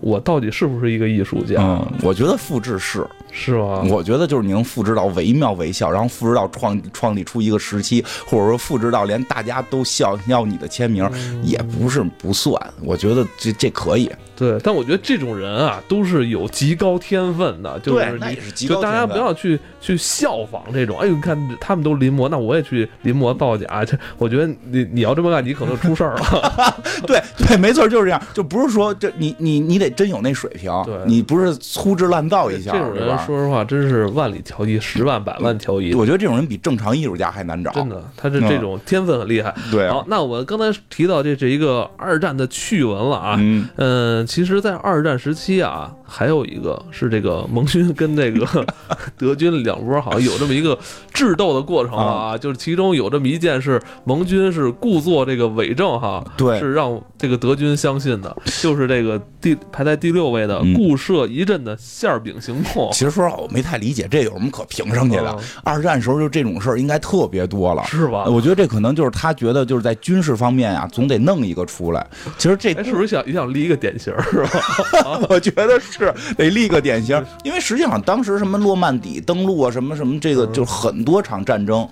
[0.00, 1.78] 我到底是不是一个艺术家？
[2.02, 3.84] 我觉得复制是，是吗？
[3.90, 11.06] 我觉得就是你能复制到惟妙惟肖，然后复制到创创立出一个时期，或者说复制到连大家都笑要你的签名，
[11.42, 12.58] 也不是不算。
[12.82, 14.10] 我觉得这这可以。
[14.42, 20.98] 对，但我觉得这种人啊，都是有极高天分的，就是你就大家不要去去效仿这种。
[20.98, 23.84] 哎呦，你看他们都临摹，那我也去临摹造假。
[23.84, 26.82] 这我觉得你你要这么干，你可能出事儿了。
[27.06, 28.20] 对对，没错，就是这样。
[28.34, 30.72] 就不是说这你你你得真有那水平，
[31.06, 32.72] 你不是粗制滥造一下。
[32.72, 35.94] 这种人说实话，真是万里挑一，十万百万挑一。
[35.94, 37.70] 我觉得这种人比正常艺术家还难找。
[37.70, 39.54] 真的，他是这种天分很厉害。
[39.70, 43.36] 对，好，那我们刚才提到这是一个二战的趣闻了啊。
[43.38, 45.18] 嗯，其实，在二战。
[45.18, 48.46] 时期啊，还有一个是这个盟军跟这个
[49.16, 50.78] 德军两波好像有这么一个
[51.10, 62.90] 智斗的过程啊，就是其中有这么一件是盟军是故作这个伪证哈，对，是让这个德军相信的，就是这个第排在第六位的固设一阵的馅饼行动。
[62.92, 65.34] 其实说实话，我没太理解这有什么可评上去的。
[65.64, 68.24] 二战时候就这种事儿应该特别多了，是吧？
[68.26, 72.06] 我觉得这可能就是他觉得就是在军事方面啊，总得弄一个出来。
[72.36, 75.20] 其实这是不是想也想立一个典型是吧？
[75.30, 76.01] 我觉得是
[76.36, 81.86] 得立个典型，因为实际上当时什么诺曼底登陆啊，什么什么这个，就很多场战争。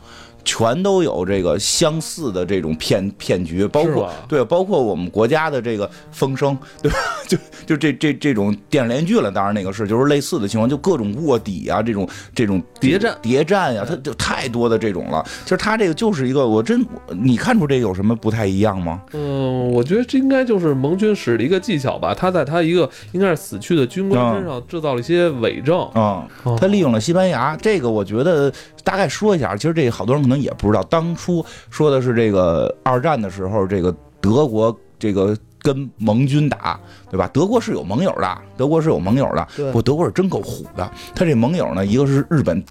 [0.45, 6.99] 全都有这个相似的这种骗骗局，包括对，包括我们国家的这个风声，对吧？
[7.29, 15.25] 就就这这这种电视连续剧了，当然那个是就是类似的情况，就各种卧底啊，这种这种谍战谍战呀，它就太多的这种了。
[15.45, 19.01] 其实他这个就是一个，我真你看出这有什么不太一样吗？
[19.13, 22.15] 嗯，我觉得这应该就是盟军使的一个技巧吧。
[22.15, 26.27] 他在他一个应该是死去的军官身上制造了一些伪证啊，
[26.59, 29.55] 他利用了西班牙这个，我觉得大概说一下。
[29.57, 30.41] 其实这好多人可能。
[30.41, 37.29] 也不知道，当初说的是这个二战的时候，这个德国这个跟盟军打，对吧？
[37.29, 39.71] 德国是有盟友的，德国是有盟友的。
[39.71, 42.65] 不德国是真够虎的，他这盟友呢，一个是日本，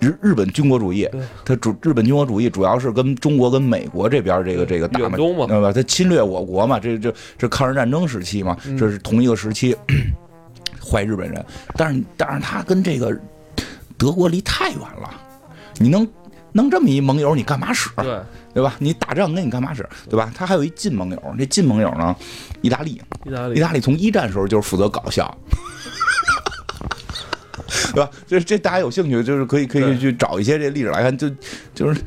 [0.00, 1.08] 日日本军国主义，
[1.44, 5.72] 他主日本军国主义主要是跟中国跟美国这边这个这个打嘛，对吧？
[5.72, 9.76] 他侵略我国嘛，这这这抗日战争时期嘛，这是同一个时期，
[10.84, 11.46] 坏日本人。
[11.76, 13.16] 但是但是他跟这个
[13.96, 15.08] 德国离太远了，
[15.78, 16.04] 你能。
[16.52, 17.88] 弄这么一盟友，你干嘛使？
[17.96, 18.20] 对
[18.54, 18.74] 对吧？
[18.78, 19.88] 你打仗那你干嘛使？
[20.08, 20.32] 对吧？
[20.34, 22.14] 他还有一近盟友，这近盟友呢，
[22.60, 23.00] 意大利。
[23.24, 25.36] 意大利，意大利从一战时候就是负责搞笑，
[27.94, 28.10] 对吧？
[28.26, 31.30] 这这大家有兴趣，就是可以可以去找一些这历史来看，就
[31.74, 32.00] 就是。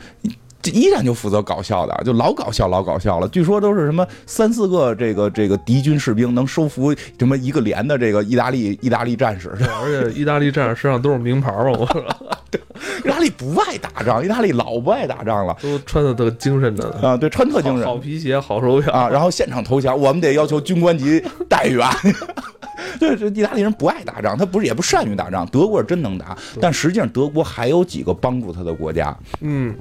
[0.71, 3.27] 一战就负责搞笑的，就老搞笑，老搞笑了。
[3.29, 9.49] 据说都是什么三四个这个这个敌军士兵能收服什么一个连的这个意大利意大利战士，
[9.83, 11.71] 而且意大利战士身上都是名牌嘛。
[11.71, 12.05] 我说，
[13.03, 21.91] 意大利不爱打仗，意大利老不爱打仗了，都穿的特精神的啊，对，穿特精神，好皮鞋，好手表啊，然后现场投降，我们得要求军官级待遇啊。
[22.99, 25.45] 对，这意大利人不爱打仗，他不是也不善于打仗。
[25.47, 29.75] 德国是真能打，但实际上德国还有几个帮助他的国家，嗯。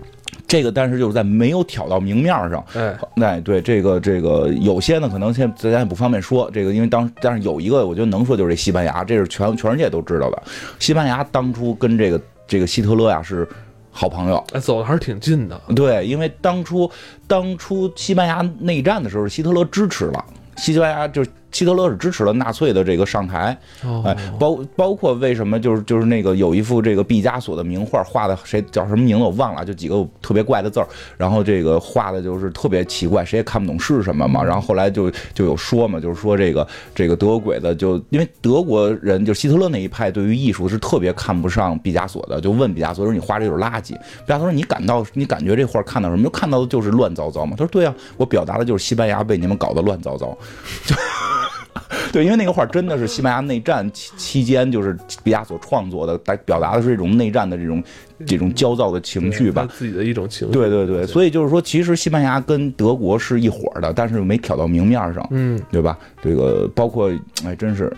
[0.47, 10.43] 这个，但是就是在没有挑到明面上，哎，哎，对，这个这个有些呢，可能现在咱也不方便说，这个因为当，但是有一个我觉得能说就是这西班牙，这是全全世界都知道的，
[10.79, 13.49] 西班牙当初跟这个这个希特勒呀是
[13.91, 16.91] 好朋友，哎，走的还是挺近的，对，因为当初
[17.27, 20.25] 当初西班牙内战的时候，希特勒支持了，
[20.57, 21.25] 西班牙就。
[21.55, 23.57] 希特勒是支持了纳粹的这个上台，
[24.05, 30.87] 哎，包包括为什么就是就是那个有一幅这个毕加索的名画画的谁叫什么名字我忘了，就几个特别怪的字儿，
[31.17, 34.43] 然后这个画的就是特别奇怪，谁也看不懂是什么嘛。
[34.43, 43.93] 然后后来就就有说嘛，就是说这个这个德国鬼子就因为德国人就希特勒那一派对于艺术是特别看不上毕加索的，就问毕加索说你画这就是垃圾。
[43.93, 46.25] 毕加索说你感到你感觉这画看到什么？
[46.25, 47.53] 就看到的就是乱糟糟嘛。
[47.57, 50.37] 他说对啊，我表达的就是西班牙被你们搞得乱糟糟。
[50.85, 50.97] 就。
[52.13, 57.83] 对，因为那个画真的是西班牙内战期期间，就是毕加索创作的，来表达的是这种内战的这种
[58.25, 60.55] 这种焦躁的情绪吧，自己的一种情绪。
[60.55, 65.99] 对对对，所以就是说，其实西班牙跟德国是一伙的，但是没挑到明面上，嗯，对吧？
[66.23, 67.13] 这个包括
[67.45, 67.93] 哎，真是，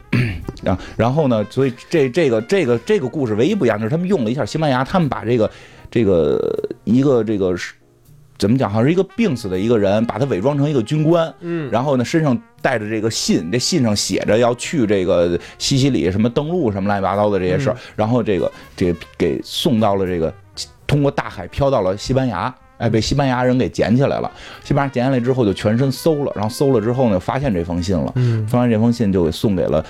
[0.62, 5.50] 然然后呢，所以这这个这个这个故事唯一不一样就是他们用了一下西班牙，他们把这个
[5.90, 7.74] 这个一个这个是。
[8.38, 8.70] 怎么讲？
[8.70, 20.32] 好像是一个病死的一个人，把他伪装成一个军官，嗯，然后呢，身上带着这个信，这信上写着要去这个西西里什么登陆什么乱七八糟的这些事儿，然后这个这给送到了这个
[20.86, 24.30] 通过大海飘到了西班牙，哎，被西班牙人给捡起来了。
[24.64, 29.84] 西班牙捡下来之后就全身搜了，然后搜了之后呢，发现这封信了，嗯，发现这封信就给送给了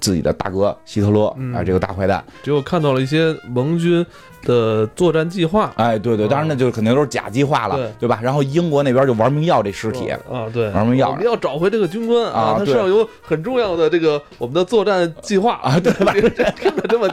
[0.00, 4.04] 自己的大哥希特勒，哎，这个大坏蛋，结果看到了一些盟军。
[4.42, 8.20] 的作战计划，哎，对对，当然那就肯定都是假计划了，对吧？
[8.22, 16.12] 然后英国那边就玩命要这尸体啊，对，玩命要，我们要找回这个军官啊，他身上有很重要的这个我们的作战计划啊，对 吧？
[16.12, 17.08] 听着 这么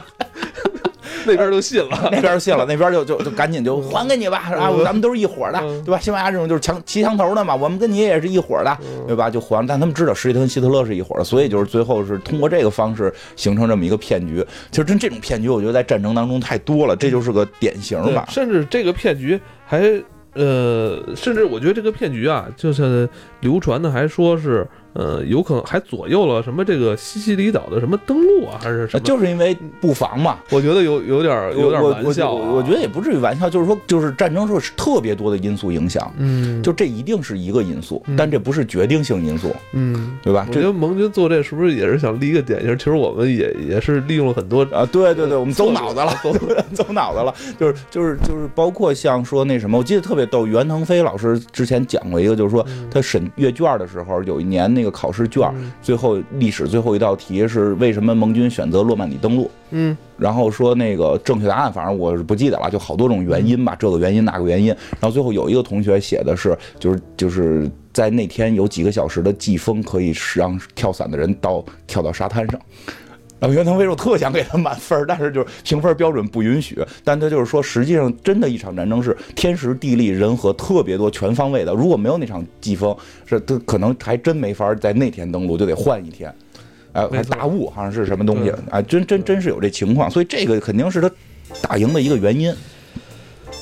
[1.32, 5.98] 那边就信了，那边就信了，那边就就就赶紧就还给你吧，啊，咱们都是一伙的，对吧？
[5.98, 9.28] 西班牙这种就是强骑墙头的嘛，我们跟你也是一伙的，对吧？
[9.30, 14.44] 就还，但他们知道施蒂特跟希特勒是一伙的，所以就是最后是通过这个方式形成这么一个骗局。
[14.70, 18.26] 其实真这种骗局，我觉得在战争当中太多了，这就是个典型吧。
[18.30, 19.82] 甚至这个骗局还
[20.34, 23.08] 呃，甚至我觉得这个骗局啊，就是
[23.44, 24.66] 流传的还说是。
[24.96, 29.00] 呃，有可能还左右了什么这个西西里岛的什么登陆啊，还是什么？
[29.00, 30.38] 就是因为布防嘛。
[30.50, 32.32] 我觉得有有点有点玩笑。
[32.32, 36.14] 我觉得也不至于玩笑，就是说，就是战争时候是特别多的因素影响。
[36.16, 39.52] 嗯，就这一定是一个因素，但这不是决定性因素。
[39.72, 40.46] 嗯，对吧？
[40.48, 42.78] 我觉得盟军做这是不是也是想立一个典型？
[42.78, 46.32] 其实我们也也是利用了很多啊，对对对，我们走脑子了，走
[46.72, 47.34] 走脑子了。
[47.58, 54.84] 就是就是就是包括像说那什么，我记得特别逗，袁腾飞老师之前讲过一个，就是说他审阅卷的时候，有一年那。
[54.84, 59.50] 个考试卷最后历史最后一道题是为什么盟军选择诺曼底登陆？
[59.70, 64.68] 嗯，然后说那个正确答案，反正我是不记得了，就好多种原因吧，这个原因那个原因。
[64.68, 72.60] 然后最后有一个同学写的是，就是就是在那天有几个小时的季风可以让跳伞的人到跳到沙滩上。
[73.52, 76.78] 袁腾飞说特想给他满分，但是就是评分标准不允许。
[77.02, 81.72] 但他就是说，实际上真的一场战争是天时地利人和特别多全方位的。
[81.74, 86.32] 如果没有那场季风，是他可能还真没法在那天登陆，就得换一天。
[86.92, 88.52] 哎，还大雾，好像是什么东西？
[88.70, 90.10] 啊，真真真是有这情况。
[90.10, 91.10] 所以这个肯定是他
[91.60, 92.54] 打赢的一个原因。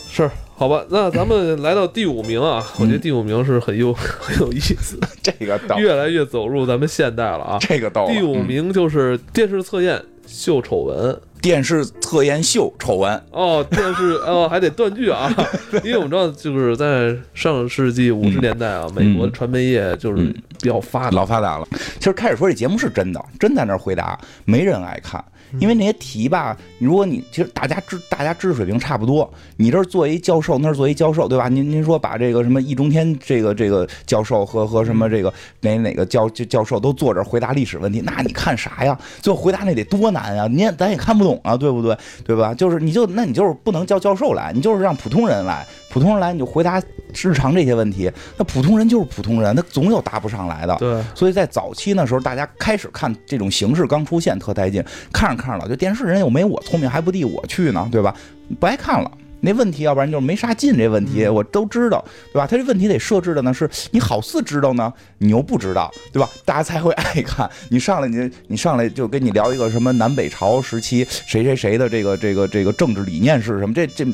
[0.09, 0.31] 是。
[0.62, 7.59] 好吧，那咱们来到第五名啊，我觉得第五名是很有 很有意思， 这个越来越走入咱们现代了啊。
[7.61, 13.20] 这个到第五名就是电视测验秀丑闻，电视测验秀丑闻。
[13.33, 15.29] 哦，电视 哦还得断句啊，
[15.83, 21.66] 因为我们知道就是在上世纪五十年代啊，美国传媒业就是比较发老发达了。
[21.98, 25.25] 其实开始说这节目是真的，真在那儿回答，没人爱看。
[25.59, 31.49] 因为那些题吧，如果你其实大家知大家知识水平差不多，你这儿做一教授，那儿做一教授，对吧？
[31.49, 38.99] 您您说把这个什么易中天这个这个教授和和什么这个哪哪个教教授都坐这回答历史问题，那你看啥呀？
[39.21, 40.47] 最后回答那得多难啊！
[40.47, 41.97] 您咱也看不懂啊，对不对？
[42.25, 42.55] 对吧？
[42.55, 45.67] 就是你就那你就是不能叫教授来，你就是让普通人来。
[45.92, 46.83] 普通人来你就回答
[47.14, 50.74] 日常这些问题，那普通人就是普通人，他总有答不上来的。
[50.76, 58.14] 对，所以在早期那时候，大家开始看这种形式刚出现，特带劲，看着看着了，就电视人又没我聪明，还不递我去呢，对吧？
[58.59, 59.11] 不爱看了。
[59.44, 60.76] 那问题，要不然就是没啥劲。
[60.76, 62.02] 这问题我都知道，
[62.33, 62.46] 对吧？
[62.46, 66.31] 他这问题得设置的呢，是你好似知道呢，你又不知道，对吧？
[66.44, 67.50] 大家才会 爱看。
[67.68, 73.74] 你上来，你你上来就跟你聊一个什么南北朝时期谁谁谁的这个这个这个政治理念是什么？
[73.74, 74.07] 这这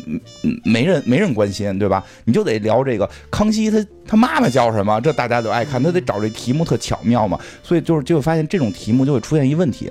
[0.65, 2.03] 没人没人关心，对吧？
[2.25, 4.99] 你就得聊这个康熙他他妈妈叫什么？
[5.03, 5.83] 这大家都爱看。
[5.83, 7.39] 他得找这题目特巧妙嘛。
[7.63, 9.91] 所以就是就会发现这种题目就会出现一问题，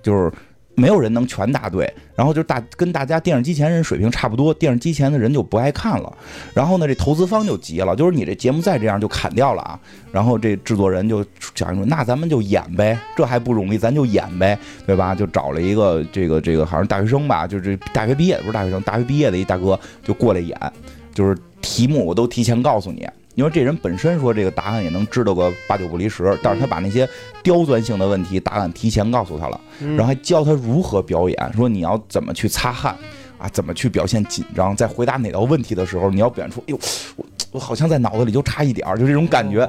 [0.00, 0.32] 就是。
[0.76, 6.16] 没有人能全答对，然后就大跟大家电视机前人水平差不多，电视机前的人就不爱看了。
[6.54, 9.80] 然后呢，这投资方就急了，就是你这节目再这样就砍掉了啊。
[10.12, 15.14] 然后这制作人就想说，那咱们就演呗，这还不容易，咱就演呗，对吧？
[15.14, 20.54] 就找了一个这个这个好像大学生吧，就是大学毕业不是大学生，大学毕业的一大哥就过来演，
[21.14, 23.08] 就是题目我都提前告诉你。
[23.36, 27.08] 因为这人本身说这个答案也能知道个八九不离十，但是他把那些
[27.42, 32.96] 刁钻性的问题答案提前告诉他了，然后还教他如何表演，说你要怎么去擦汗
[33.36, 36.78] 啊，怎么去表现紧张，在回答哪道问题的时候，你要表现出，哎呦，
[37.16, 39.68] 我我好像在脑子里就差一点儿，就这种感觉，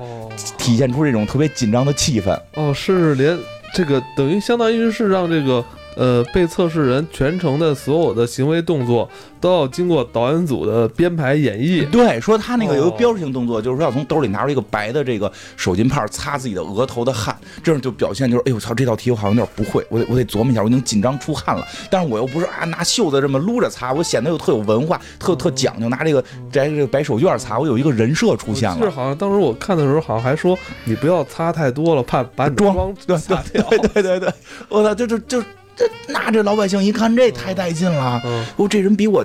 [0.57, 2.39] 体现出这种特别紧张的气氛。
[2.53, 3.37] 哦，是连
[3.73, 5.63] 这个等于相当于是让这个。
[5.97, 9.09] 呃，被测试人全程的所有的行为动作
[9.41, 11.89] 都要经过导演组的编排演绎。
[11.89, 28.77] 对，说他那个有个标志性动作，就是说要从兜里拿出一个白的这个手巾帕擦自己的额头的汗，这样就表现就是，哎呦操，这道题我好像有点不会，我得我得琢磨一下，我已经紧张出汗了，但是我又不是啊拿袖子这么撸着擦，我显得又特有文化，特特讲究，拿这个摘这个白手绢擦，我有一个人设出现了。
[28.79, 33.63] 是好像当时我看的时候，好像还说你不要擦太多了，怕把妆擦掉。
[33.69, 34.33] 对对对对，
[34.69, 35.43] 我操，就就就。
[35.77, 38.19] 这那这老百姓一看这太带劲了，
[38.57, 39.23] 哦，这人比我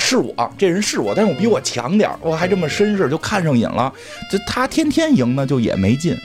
[0.00, 3.92] 是我，这人是我，但是我比我强点我还这么绅士，就看上瘾了。
[4.30, 6.16] 这他天天赢呢，就也没劲。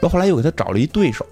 [0.00, 1.26] 到后来又给他找了一对手。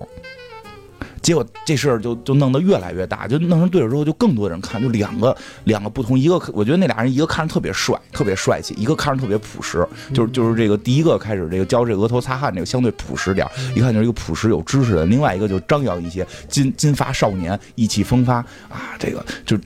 [1.23, 18.37] 结果这事儿就就弄得越来越大，就弄成对手之后就更多人看，就两个两个不同，一个我觉得那俩人一个看着特别帅，特别帅气，一个看着特别朴实，就是就是这个第一个开始这个教这额头擦汗这个相对朴实点，一看就是一个朴实有知识的，另外一个就张扬一些，金金发少年，意气风发
[18.69, 19.59] 啊，这个就。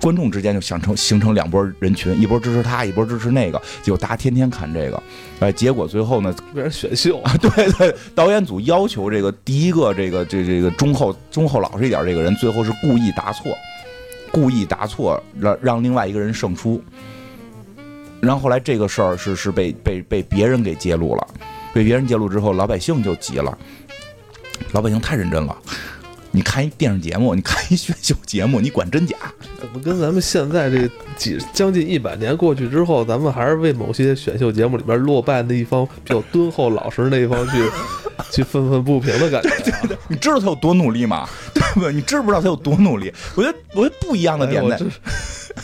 [0.00, 5.02] 观众之间就想成形成两波人群，一波支持他，一波支持那个，结果大家天天看这个，
[5.40, 7.34] 哎，结果最后呢，变成选秀啊！
[7.40, 13.56] 对 对，导演组要求这个第一个这个这这个忠厚忠厚老实一点这个人，最后是故意答错，
[14.30, 16.82] 故意答错，让让另外一个人胜出。
[18.20, 21.26] 然后后来这个事儿是是被被被别人给揭露了，
[21.72, 23.56] 被别人揭露之后，老百姓就急了。
[24.72, 25.54] 老百姓太认真了，
[26.36, 29.16] 你看一电视节目，你看一选秀节目，你管真假？
[29.58, 37.70] 怎么跟咱们现在这几将近一百年过去之后，咱们还是为某些选秀节目里边落败的一方比较敦厚老实那一方去
[38.30, 39.48] 去愤愤不平的感觉？
[39.48, 41.26] 对对对，你知道他有多努力吗？
[41.54, 41.90] 对不对？
[41.90, 43.10] 你知不知道他有多努力？
[43.34, 44.78] 我觉得我觉得不一样的点在。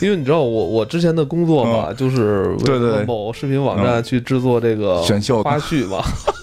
[0.01, 6.03] 因为你知道我我之前的工作嘛，就是对对某视频网站去制作这个选秀花絮嘛，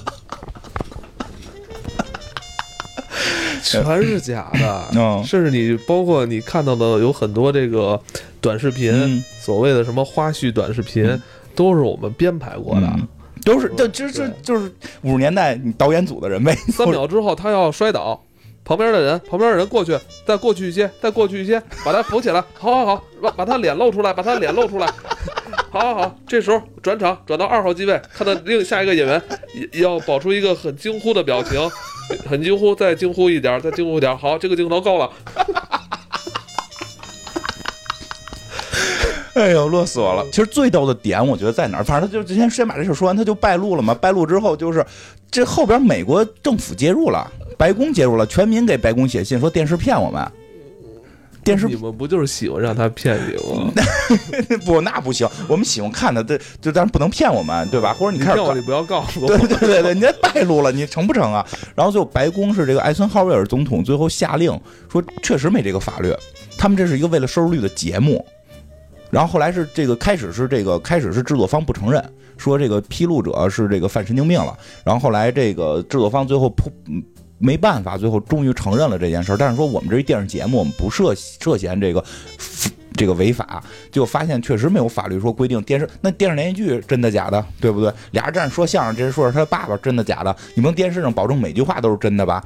[3.62, 4.52] 全是假
[4.94, 8.00] 的， 甚至你包括你看到的有很多这个
[8.42, 11.20] 短视频，所谓的什么花絮短视频，
[11.56, 12.90] 都是我们编排过的，
[13.44, 18.22] 都是就就是就是五十年代导演组的人呗，三秒之后他要摔倒。
[18.70, 22.40] 旁边的人，旁边的人过去，再过去一些，再过去一些，把他扶起来。
[22.54, 24.86] 好，好，好，把把他脸露出来，把他脸露出来。
[25.74, 29.20] 好，好，好，这时候转场，转到二号机位，看到另下一个演员
[29.74, 31.60] 要保出一个很惊呼的表情，
[32.30, 34.16] 很惊呼，再惊呼一点，再惊呼一点。
[34.16, 35.10] 好，这个镜头够了。
[39.34, 40.24] 哎呦，乐死我了！
[40.30, 41.84] 其实最逗的点，我觉得在哪儿？
[41.84, 43.96] 反正他就之前先把这事说完，他就败露了嘛。
[43.96, 44.86] 败露之后，就是
[45.32, 47.32] 这后边美国政府介入了。
[47.60, 50.26] 白宫介入了，全民给白宫写信说电视骗我们，
[51.44, 53.70] 电视你们不就是喜欢让他骗你吗？
[54.66, 57.94] 不，那不行，我们喜欢看的，这就当然不能骗我们，对吧？
[57.94, 61.46] 或者你开始你不要告诉我，对对对对，你这败露了，你成不成啊？
[61.76, 64.58] 然后最后白宫是这个艾森豪威尔总统最后下令
[64.90, 66.16] 说，确实没这个法律，
[66.58, 68.26] 他们这是一个为了收视率的节目。
[69.12, 72.02] 然后后来是这个开始是这个开始是制作方不承认，
[72.38, 74.58] 说这个披露者是这个犯神经病了。
[74.86, 76.72] 然后后来这个制作方最后扑。
[77.40, 79.38] 没办法，最后终于承认了这件事儿。
[79.38, 82.04] 但是说我们这一电视节目，我们不涉涉嫌这个
[82.96, 87.92] 这个违法，就发现确实没有法律说规定电视那电视连续剧真的假的，对不对？
[88.12, 90.36] 俩人站着说相声，这人说是他爸爸，真的假的？
[90.54, 92.44] 你们电视上保证每句话都是真的吧？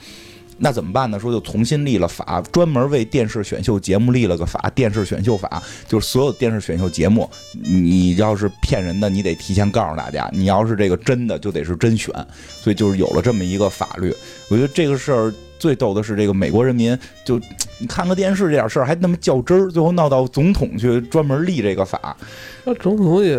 [0.64, 1.20] 那怎么办呢？
[1.20, 12.16] 说就重新立了法，专门为电视选秀节目立了个法，电视选秀法，就是所有电视选秀节目，你要是骗人的，你得提前告诉大家；你要是这个真的，就得是真选。
[12.48, 14.16] 所以就是有了这么一个法律。
[14.48, 17.38] 我觉得这个事儿最逗的是，这个美国人民就
[17.78, 22.16] 你看个电视这点事儿还那么较真儿，最后闹到总统去专门立这个法。
[22.64, 23.38] 那总统也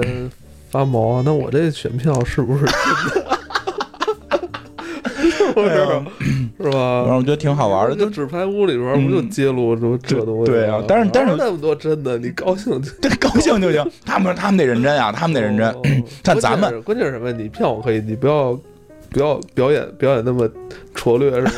[0.71, 2.67] 发毛，那我这选票是不是？
[6.61, 7.03] 是吧？
[7.03, 10.53] 然后我觉得挺好玩的，就纸牌屋里边不就揭露这这东西？
[10.53, 12.91] 对啊，但是但是那么多真的，你高兴就
[13.21, 13.85] 高兴就行。
[14.05, 15.75] 他们他们得认真啊，他们得认真。
[16.23, 17.33] 但咱们，关键是什么？
[17.33, 18.59] 你骗我可以，你不要。
[19.15, 20.47] 不要表演表演那么
[20.93, 21.51] 拙劣是吗？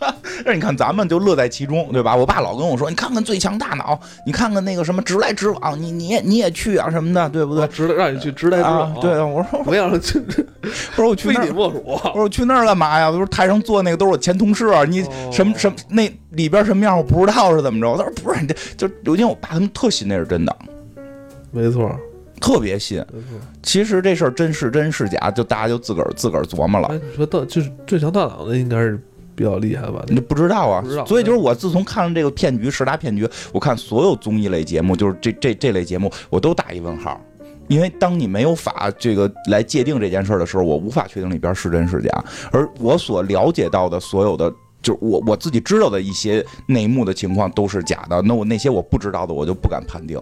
[0.44, 2.14] 那你看咱们就乐在其中，对吧？
[2.14, 7.66] 我爸老跟我说，你看看最强大脑，你看看那个什么直来直往，你你也你也去啊什么的，对不对？
[7.68, 8.94] 直让你去直来直往。
[9.00, 10.20] 对，我说不要去，
[10.94, 11.82] 不是我去非你莫属。
[11.82, 13.08] 我说我去那儿干嘛呀？
[13.10, 15.02] 我说台上坐那个都是我前同事，你
[15.32, 17.96] 什么什么那里边什么样我不知道是怎么着。
[17.96, 18.54] 他说不是，你这
[18.86, 20.54] 就刘金我爸他们特信那是真的，
[21.50, 21.90] 没错。
[22.40, 23.04] 特别信，
[23.62, 26.88] 其实这事儿真是真是假，就大家就自个儿自个儿琢磨了。
[26.92, 29.00] 你说到就是最强大脑的应该是
[29.34, 30.04] 比较厉害吧？
[30.08, 37.20] 你不知道啊，所以就是我自从看了这个骗局十大骗局，我看所有综艺类节目，就是这这这类节目，我都打一问号，
[37.68, 42.24] 因为当你没有法这个来界定这件事儿的时候，我无法确定里边是真是假。
[42.50, 48.20] 而我所了解到的所有的，就是我我自己知道的一些内幕的情况都是假的。
[48.22, 50.20] 那我那些我不知道的，我就不敢判定。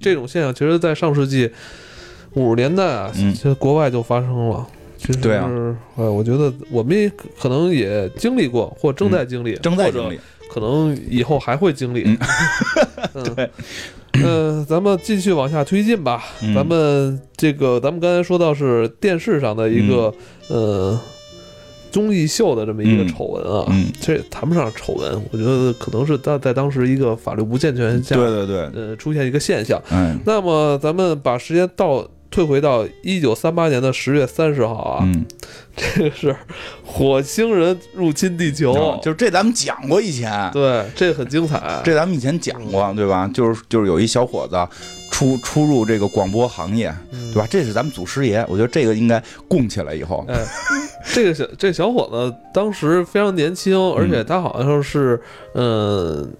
[0.00, 1.50] 这种现象其实，在上世纪
[2.34, 4.66] 五十年代啊，其实国外就发生了。
[4.96, 5.50] 其实，对啊，
[5.96, 10.18] 呃，我觉得我们可能也经历过，或正在经历，正在经历，
[10.48, 12.16] 可能以后还会经历。
[13.34, 13.50] 对，
[14.22, 16.22] 嗯，咱们继续往下推进吧。
[16.54, 20.14] 咱们这个，咱们刚才说到是电视上的一个，
[20.48, 20.98] 呃。
[21.92, 23.66] 综艺秀的这么一个丑闻啊，
[24.00, 29.80] 这谈不上丑闻，我觉得可能是在在当时一个法律不健全下，对对对，呃，出现一个现象。
[29.90, 35.08] 嗯，那么咱们把时间倒退回到一九三八年的十月三十号啊，
[35.76, 36.34] 这个是
[36.82, 43.30] 火星人入侵地球，就是这咱们讲过以前，对，这很精彩，这咱们以前讲过，对吧？
[43.34, 44.56] 就是就是有一小伙子。
[45.12, 46.92] 出出入这个广播行业，
[47.32, 47.46] 对吧？
[47.48, 50.24] 这是咱们祖师爷，我觉得这个应该供起来以后。
[50.26, 50.44] 哎，
[51.12, 55.20] 这个小这小伙子当时非常年轻，而且他好像是，
[55.54, 56.32] 嗯，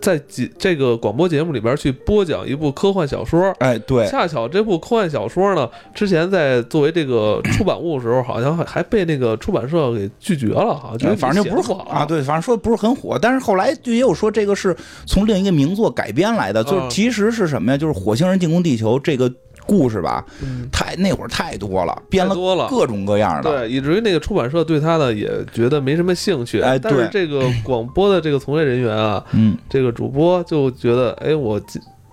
[0.00, 14.76] 在几这个广播节目里边去播讲一部科幻小说，哎，对，恰巧这部科幻小说呢，之前在作为这个出版物的时候，好像还还被那个出版社给拒绝了，好像反正就不是很好啊，对，反正说不是很火，但是后来就也有说这个是
[15.06, 17.78] 从另一个名作改编来的，就是其实是什么呀？
[17.78, 19.30] 就是火星人进攻地球这个。
[19.70, 20.24] 故事吧，
[20.72, 22.66] 太那会儿太多了，编了多了。
[22.68, 26.60] 各种各样的，对，以至于那个出版社对他呢也觉得没什么兴趣。
[26.60, 31.62] 哎，但是这个广播的这个从业人员啊，嗯，这个主播就觉得，哎，我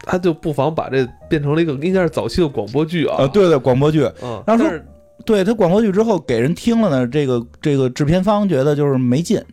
[0.04, 4.86] 他就不妨把这变成了一个应该是早期的广播剧啊，对对，广播剧，嗯，但是
[5.26, 9.44] 对他广播剧之后给人听了呢，这个这个制片方觉得就是没劲。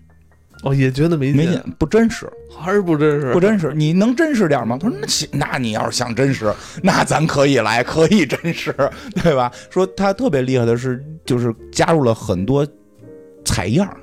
[0.65, 2.27] 哦，也觉得没没劲，不真实，
[2.59, 3.73] 还是不真实，不真实。
[3.75, 4.79] 你能真实点吗？
[4.81, 6.53] 他说那行，那你要是想真实，
[6.83, 8.75] 那咱可以来，可以真实，
[9.23, 9.53] 对吧？
[9.71, 12.67] 说他特别厉害的是，就是加入了很多
[13.45, 13.95] 采样。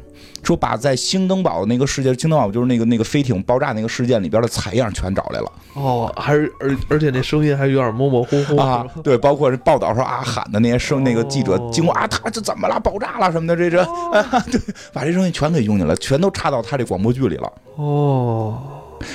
[0.44, 5.52] 说把在兴登堡那个世界，兴登堡就是那个那个飞艇爆炸那个事件里边的采样全找来了。
[5.74, 8.86] 哦，还是而而且那声音还有点模模糊糊啊。
[9.04, 12.80] 对，包括报道说啊喊的那些声，那个记者经过啊，他这怎么了？
[12.80, 13.56] 爆炸了什么的？
[13.56, 14.60] 这这，啊 对，
[14.92, 17.52] 把这声音全给用进来，全都插到他这广播剧里了。
[17.76, 18.62] 哦，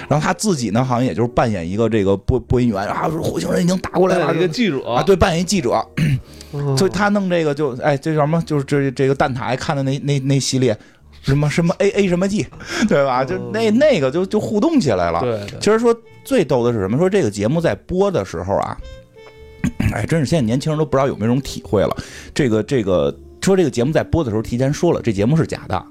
[0.08, 5.84] 然后他自己呢，好像也就是扮演一个这个播播音员啊，说火星人已经打过来了，一个记者啊，对，扮演一记者。
[6.78, 8.40] 所以他弄这个就哎，这叫什么？
[8.46, 10.74] 就是这这个蛋挞看的那那那系列。
[11.26, 12.46] 什么什么 A A 什么 G，
[12.88, 13.24] 对吧？
[13.24, 15.20] 就那那个就就互动起来了。
[15.20, 16.96] 对，其实说最逗的是什么？
[16.96, 18.76] 说这个节目在播的时候啊，
[19.92, 21.96] 哎，真是现在年轻人都不知道有没有这种体会了。
[22.32, 25.84] 这个这个说这个节目在播的时候提前说了，这节目是假的。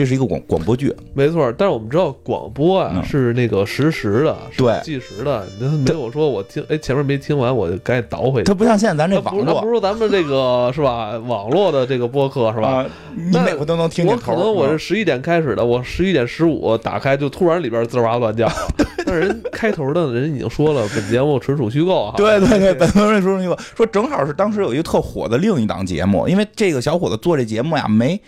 [0.00, 1.52] 这是一个广广播剧，没错。
[1.58, 5.46] 但是我们知道广播啊是那个实时的，对，计时的。
[5.60, 8.44] 没有说我听，哎，前面没听完，我就赶紧倒回去。
[8.44, 11.18] 它不像现在咱这网络，不如咱们这个 是吧？
[11.18, 12.86] 网络的这个播客是吧？
[13.14, 14.14] 你每回都能听见。
[14.14, 18.50] 我可能我是十一点开始的，我十一点十五打开，就突然里边滋哇乱叫。
[19.04, 22.14] 但是人开头的人已经说了，本节目纯属虚构啊。
[22.16, 23.54] 对对对，本节目纯属虚构。
[23.76, 28.18] 说正好是当时有一个特火的另一档节目，因为这个小伙子做这节目呀，没。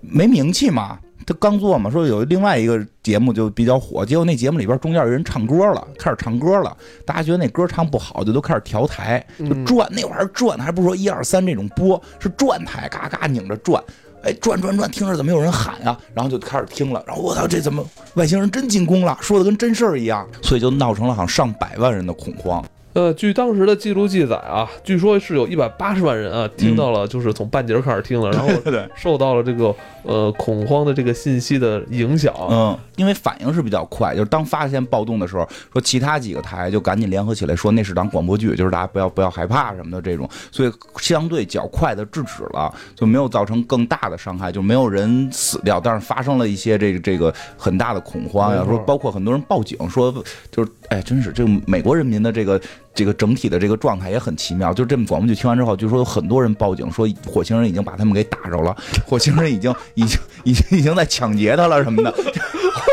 [0.00, 13.82] 没名气嘛，他刚做嘛，说有另外一个节目就比较火，结果那节目里边中间有人唱歌了，开始唱歌了，大家觉得那歌唱不好，就都开始调台，就转，那玩意儿转，还不是说一二三这种播，是转台，嘎嘎拧着转，
[14.22, 15.98] 哎，转转转，听着怎么有人喊啊？
[16.14, 17.84] 然后就开始听了，然后我操，这怎么
[18.14, 19.18] 外星人真进攻了？
[19.20, 22.64] 说的跟真事儿一样，所以就闹成了好像上百万人的恐慌。
[22.94, 28.48] 呃，据当时的记录记载啊，据说是有一百八十万人啊听到了，就是从半截开始听了，然后
[28.96, 29.74] 受到了这个。
[30.04, 50.10] 呃，恐慌的这个信息的影响，嗯，因为反应是比较快，就是当发现暴动的时候，说其他几个台就赶紧联合起来说那是档广播剧，就是大家不要不要害怕什么的这种，所以相对较快的制止了，就没有造成更大的伤害，就没有人死掉，但是发生了一些这个这个很大的恐慌呀，说包括很多人报警说，
[50.50, 52.60] 就是哎，真是这个美国人民的这个
[52.94, 58.76] 这个整体的这个状态也很奇妙，就这么广播剧听完之后，据说有很多人报警说火星人已经把他们给打着了，
[59.06, 59.74] 火星人已经。
[59.94, 62.22] 已经已经已经在抢劫他了什么的， 火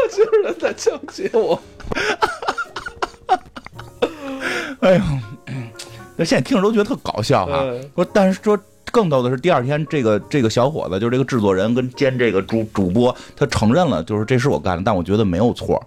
[0.10, 1.62] 星人在抢劫我。
[4.82, 5.02] 哎呦，
[6.16, 7.64] 那现在听着都觉得特搞笑哈。
[7.96, 8.60] 说，但是说
[8.92, 15.82] 更逗的是，第二天这个这个小伙子，就是这个制作人跟兼这个主主播，他承认了，就是这是我干的，但我觉得没有错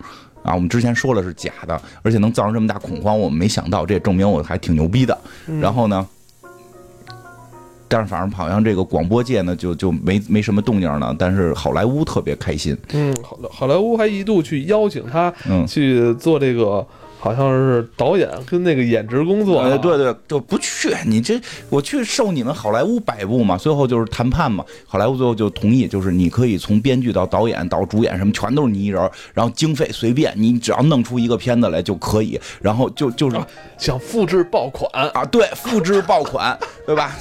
[0.48, 0.54] 啊。
[0.54, 5.16] 我们之前说了是假的，而且能造成这么大恐慌，我们没想到，这也证明我还挺牛逼的。
[5.60, 6.06] 然后呢？
[7.90, 11.16] 但是反正好像这个广播界呢，就就没没什么动静了。
[11.18, 12.76] 但是好莱坞特别开心。
[12.92, 16.86] 嗯，好好莱坞还一度去邀请他，嗯，去做这个
[17.18, 19.60] 好像是导演跟那个演职工作。
[19.60, 20.94] 哎，对对，就不去。
[21.04, 23.56] 你这我去受你们好莱坞摆布嘛。
[23.56, 24.64] 最后就是谈判嘛。
[24.86, 29.10] 好莱坞最后就同意，就是你可以从编剧到导演到主演什么，全都是你一人。
[29.34, 32.40] 然后经费随便，你只要弄出一个片子来就可以。
[32.62, 33.36] 然后就就是
[33.76, 37.16] 想复制爆款啊，对，复制爆款，对吧？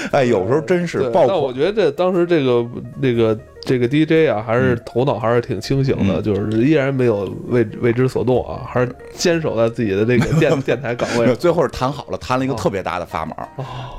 [0.12, 1.26] 哎，有时候真是爆。
[1.26, 2.66] 但我觉得这当时这个
[3.00, 11.34] 那个这个 DJ 啊，还是头脑还是挺清醒的，就是依然没有为为之所动啊，还是坚守在自己的这个电 电台岗位。
[11.36, 13.34] 最后是谈好了，谈了一个特别大的砝码，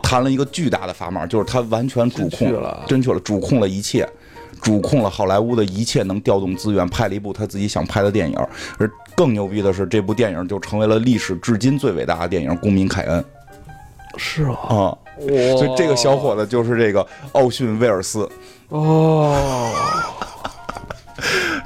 [0.02, 4.08] 谈了一个巨大的砝码，就是他完全主控了，真去了，主控了一切，
[4.62, 8.38] 主控了好莱坞的一切能调动资源，拍了一部他自己想拍的电影。
[8.78, 13.22] 而更牛逼的是，这部电影就成为了历史至今最伟大的电影《公民凯恩》。
[14.18, 14.98] 是啊，啊。
[15.58, 18.28] 所以这个小伙子就是这个奥逊威尔斯
[18.70, 19.72] 哦，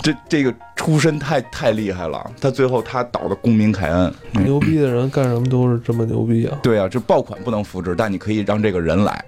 [0.03, 2.31] 这这个出身太太厉害了。
[2.41, 6.57] 他最后他导的《公民凯恩》，牛逼的人干什么都是这么牛逼啊！
[6.61, 9.23] 对啊，这爆款不能复制，但你可以让这个人来。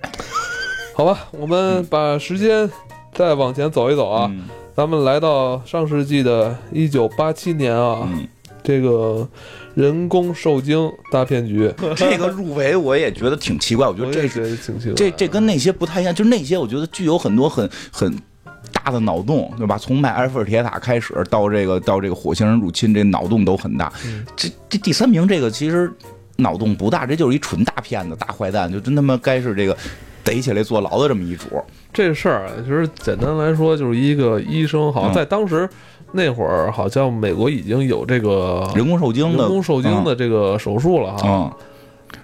[0.93, 2.69] 好吧，我们把时间
[3.13, 4.31] 再往前走一走啊。
[4.75, 8.07] 咱们来到上世纪的一九八七年啊，
[8.63, 9.27] 这个
[9.77, 13.87] 人工受精大骗局， 这个入围我也觉得挺奇怪。
[13.87, 18.11] 我觉得这是挺奇怪，这这跟那些不太一样，就那些我觉得具有很多很很
[18.73, 19.77] 大的脑洞，对吧？
[19.77, 23.93] 从卖埃菲尔铁塔开始，到这个到这个火星人入侵，这脑洞都很大。
[24.35, 25.93] 这这第三名这个其实
[26.37, 29.77] 脑洞不大，这就是一纯大骗子、大坏蛋，就真他妈该是这个
[30.23, 31.45] 逮起来坐牢的这么一主。
[31.93, 35.69] 这事儿其实简单来说，就是一个医生，好像在当时
[36.11, 41.55] 那会儿，好像美国已经有这个人工受精的人工受精的这个手术了哈。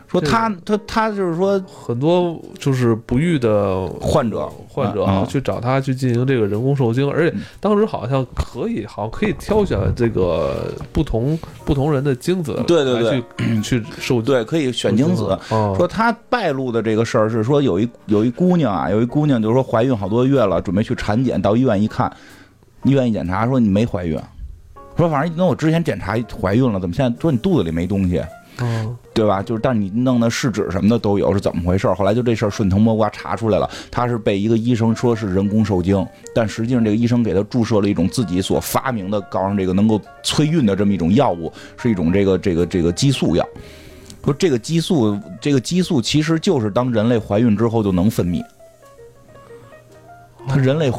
[0.08, 13.24] 说他他他就是说很多就是不育的患者患者啊去找他去进行这个人工受精，而且当时好像可以好像可以挑选这个不同不同人的精子，对对对，
[13.60, 15.36] 去 去受对可以选精子。
[15.50, 22.16] 说他败露的这个事儿是说有一有一姑娘啊，有一姑娘就是说怀孕好多月了，准备去产检，到医院一看，
[22.84, 24.20] 医院一检查说你没怀孕，
[24.98, 28.22] 说反正那我之前检查怀孕了，怎么现在说你肚子里没东西？
[28.60, 29.42] 嗯，对吧？
[29.42, 31.88] 就是，但是你弄的试纸什么的都有，是怎么回事？
[31.94, 36.06] 后来就这事儿顺藤摸瓜查出来了，他是被一个医生说是人工受精，
[36.36, 43.44] 但实际上这个医生给他注射了一种自己所发明的，告诉这个能够催孕的这么一种药物，是一种这个这个这个激素药。
[44.24, 48.40] 说这个激素，这个激素其实就是当人类怀孕之后就能分泌。
[50.48, 50.92] 他人类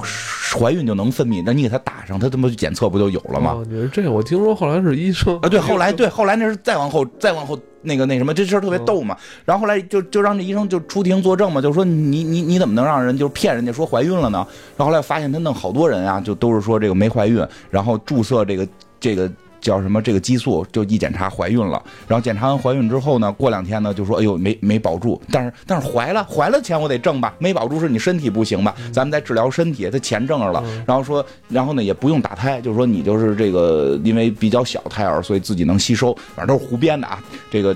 [0.57, 3.63] 怀孕就能分泌，那你给他打上，他这么检测不就有了吗？
[3.69, 9.17] 你是这，我听说后来是医生啊，对，后来对，后来那是再往后，再往后那个那什么，这事儿特别逗嘛。
[9.45, 14.47] 然后后来就就让这医生就出庭作证嘛，就说你你你怎么能让人就骗人家说怀孕了呢？
[14.77, 18.67] 然后后来发现他弄好多人啊，就都是说这个没怀孕，然后注射这个
[19.01, 19.31] 这个。
[19.65, 20.03] 叫什么？
[20.03, 28.75] 这个激素就一检查怀孕了，然后检查完怀孕之后呢，过两天呢就说，哎呦没没保住，但是但是怀了怀了钱我得挣吧，没保住是你身体不行吧？
[28.93, 37.19] 咱们在治疗身体，他钱挣着了，然后说，然后呢也不用打胎，就是说你就是这个因为比较小胎儿，所以自己能吸收，反正都是胡编的啊，
[37.51, 37.75] 这个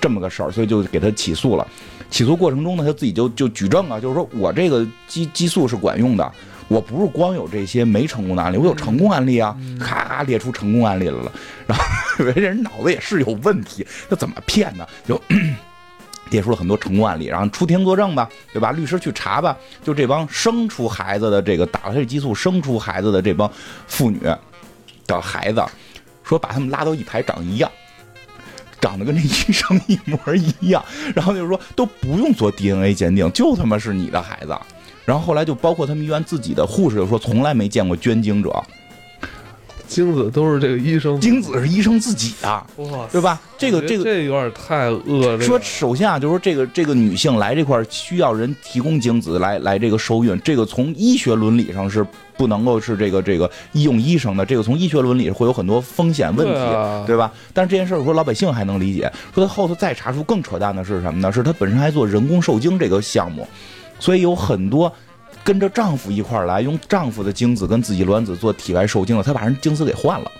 [0.00, 1.66] 这么个事儿，所以就给他起诉了。
[2.08, 6.32] 起诉过程中呢，他自己就就举证啊，就是说我这个激激素是管用的。
[6.68, 9.56] 我不是光有这些没成功的案例，我有成功案例啊！
[9.78, 11.32] 咔列出成功案例来了，
[11.66, 11.84] 然后
[12.18, 14.86] 这人脑子也是有问题，他怎么骗呢？
[15.06, 15.20] 就
[16.30, 18.72] 列出了很多成功案例，然后出庭作证吧，对吧？
[18.72, 23.48] 律师去查吧，就这帮生出孩子的这个打了这激素生出孩子的这帮
[23.86, 24.18] 妇女
[25.06, 25.64] 的孩子，
[26.24, 27.70] 说把他们拉到一排长一样，
[28.80, 34.58] 长得跟那医生一模一样，然后就是说都不用做 DNA 鉴定，就他妈是你的孩子。
[35.06, 38.52] 然后后来就包括他们医院自己的护士就说从来没见过捐精者，
[39.86, 42.66] 精子都是这个医生，精子是医生自己的，
[43.12, 43.40] 对吧？
[43.56, 45.40] 这个这个这有点太恶劣。
[45.40, 52.04] 说首先啊，就是说这个这个女性来这块需要人提供精子来来这个受孕，这个从医学伦理上是
[52.36, 57.32] 不能够是这个这个医用医生的，这个从医学伦理会有很多风险问题，对吧？
[57.54, 61.30] 但是这件事儿说老百姓还能理解，说他后头再查出更扯淡的是什么呢？
[61.30, 63.46] 是他本身还做人工受精这个项目。
[63.98, 64.92] 所以有很多
[65.44, 70.30] 跟着丈夫一块儿来，用丈夫的精子跟自己卵子做体外受精的，她把人精子给换了，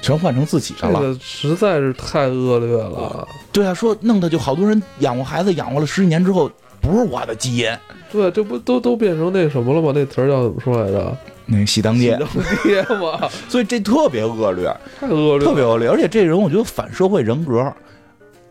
[0.00, 1.00] 全换成自己的了。
[1.00, 3.26] 这个实在是太恶劣了。
[3.52, 6.50] 对啊，说弄的就好多人养活孩子，养活了十几年之后，
[6.80, 7.70] 不是我的基因。
[8.10, 9.92] 对，这不都都变成那什么了吗？
[9.94, 11.16] 那词儿叫怎么说来着？
[11.46, 12.18] 那喜当爹。
[12.18, 13.28] 喜当爹嘛。
[13.48, 15.88] 所以这特别恶劣，太恶劣，特别恶劣。
[15.88, 17.72] 而且这人我觉得反社会人格。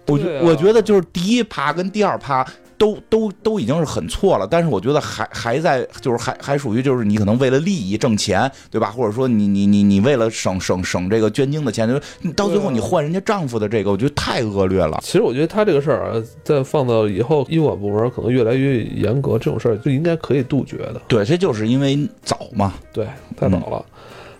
[0.07, 2.45] 我觉我觉得就是第一趴跟第二趴。
[2.81, 8.89] 都都都已经是很错了，但是我觉得还还在，就是还还属于就是你可能为了利益挣钱，对吧？
[8.89, 14.97] 或者说你你你你为了省省省这个捐精的钱，就到最后你换人家丈夫的这个，我觉得太恶劣了。
[15.03, 20.99] 其实我觉得他这个事儿啊，再放到以后医管部门可能越来越严格，这种事儿就应该可以杜绝的。
[21.07, 23.05] 对，这就是因为早嘛，对，
[23.37, 23.85] 太早了。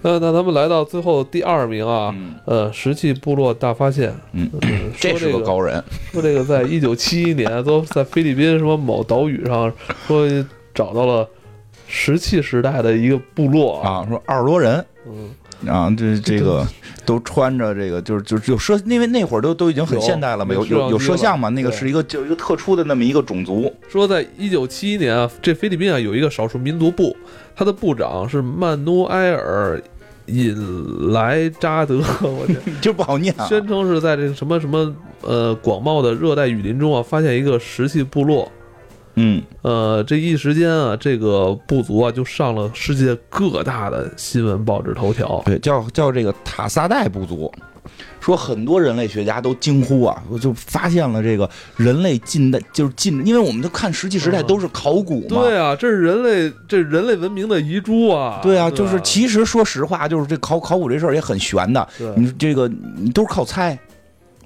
[0.04, 2.14] 那那咱们来到最后第二名啊，
[2.46, 4.50] 呃，石器部落大发现，嗯，
[5.00, 5.84] 这是个高人。
[6.12, 9.72] 说这个在一九七一年，都在菲律宾什么某岛屿上，
[10.08, 10.28] 说
[10.74, 11.28] 找到了
[11.88, 16.66] 石器时代的一个部落啊，说二十多人，嗯，啊，这这个
[17.06, 23.72] 都穿着这个，就是就是有摄，因为那会儿都都已经很现代了嘛，有有有摄像嘛，那个是一个就一个特殊的那么一个种族。
[23.88, 27.16] 说在一九七一年啊，这菲律宾啊有一个少数民族部，
[27.56, 29.80] 他的部长是曼努埃尔。
[30.28, 33.34] 引来扎德，我这， 就不好念。
[33.48, 38.52] 宣称是在这个什么什么呃广袤的热带雨林中啊，发现一个石器部落。
[39.16, 45.42] 嗯，呃，这一时间啊，这个部族啊就上了世界各大的新闻报纸头条。
[45.46, 47.52] 对，叫叫这个塔萨代部族。
[48.20, 55.28] 说很多人类学家都惊呼啊，我就发现了这个人类近代就是近，因为我们都看石器时代都是考古嘛。
[55.30, 58.40] 对啊，这是人类这人类文明的遗珠啊。
[58.42, 61.88] 对啊，就是其实说实话，就是这考考古这事儿也很悬的。
[62.16, 63.78] 你这个你都是靠猜。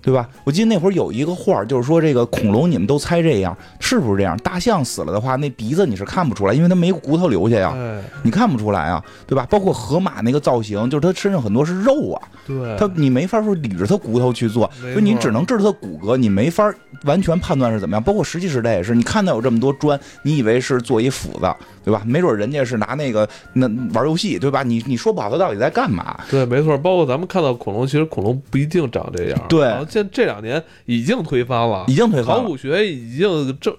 [0.06, 0.30] 对吧？
[0.43, 4.38] 我记得那会儿有一个画儿就是说这个恐龙，你们都猜这样是不是这样？
[4.38, 7.74] 大象死了的话，那鼻子你是看不出来，因为它没骨头留下呀，
[8.22, 9.47] 你看不出来啊，对吧？
[9.49, 16.72] 包括河马那个造型，就是它身上很多是肉啊，对，它你没法说捋着它骨头去做，所以你只能知道它骨骼，你没法
[17.06, 18.03] 完全判断是怎么样。
[18.03, 21.51] 包括石器时代也是，你看到有这么多砖，你以为是做一斧子，
[21.84, 22.03] 对吧？
[22.06, 24.62] 没准人家是拿那个那玩游戏，对吧？
[24.62, 26.16] 你你说不好它到底在干嘛？
[26.30, 26.78] 对，没错。
[26.78, 29.66] 包括咱们看到恐龙，其实恐龙不一定长这样，对。
[29.95, 32.35] 现这两年已经推翻了，已经推翻。
[32.35, 33.73] 考古学已经正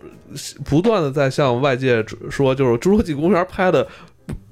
[0.64, 3.86] 不断的在向外界说，就是《侏罗纪公园》拍的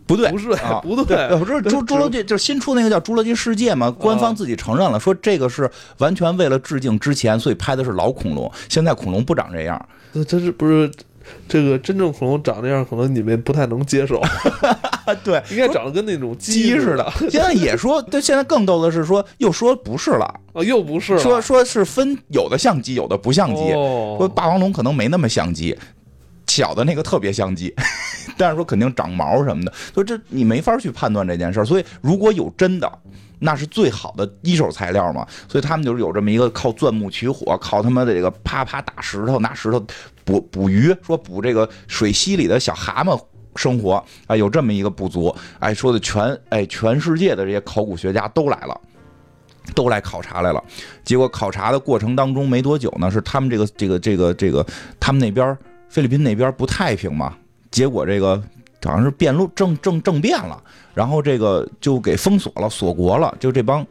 [0.07, 0.49] 不对，不是
[0.83, 8.51] 不对，不是《侏 侏罗纪》就是新出那个叫《侏罗纪世界》嘛，官方自己承认了，说这个是完全为了致敬之前，所以拍的是老恐龙。
[8.69, 10.91] 现在恐龙不长这样，那这是不是？
[11.49, 14.21] 这个真正恐龙长那样，可能你们不太能接受。
[15.23, 17.13] 对，应该长得跟那种鸡似的。
[17.31, 20.25] 现在也说，对，现在更逗的是说，又说不是了。
[20.53, 21.19] 啊，又不是。
[21.19, 23.71] 说说是分有的像鸡，有的不像鸡。
[23.73, 25.77] 说霸王龙可能没那么像鸡，
[26.47, 27.75] 小的那个特别像鸡，
[28.39, 29.73] 但是说肯定长毛什么的。
[29.93, 31.65] 所以这你没法去判断这件事儿。
[31.65, 32.91] 所以如果有真的。
[33.45, 39.79] 那是最好的一手材料嘛，所以他们就是有这么一个靠钻木取火，靠他妈的这个啪啪打石头，拿石头
[40.25, 43.21] 捕捕鱼，说捕这个水溪里的小蛤蟆
[43.55, 48.81] 生活啊，有这么一个部族，哎，说的全哎全世界的这些考古学家都来了，
[49.75, 50.65] 都来考察来了。
[51.05, 54.67] 结果考察的过程当中没多久呢，是他们这个这个这个这个
[54.99, 55.55] 他们那边
[55.91, 57.37] 菲律宾那边不太平嘛，
[57.71, 58.43] 结果这个。
[58.85, 60.63] 好像是变路政政政变了，
[60.93, 63.87] 然后这个就给封锁了，锁国了，就这帮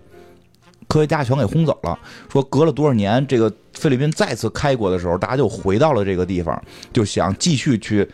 [0.87, 1.97] 科学家全给轰走了。
[2.31, 6.63] 说隔了多少年，这个菲律宾再次开国的时候，大家就回到了这个地方，
[6.93, 8.07] 就想继续去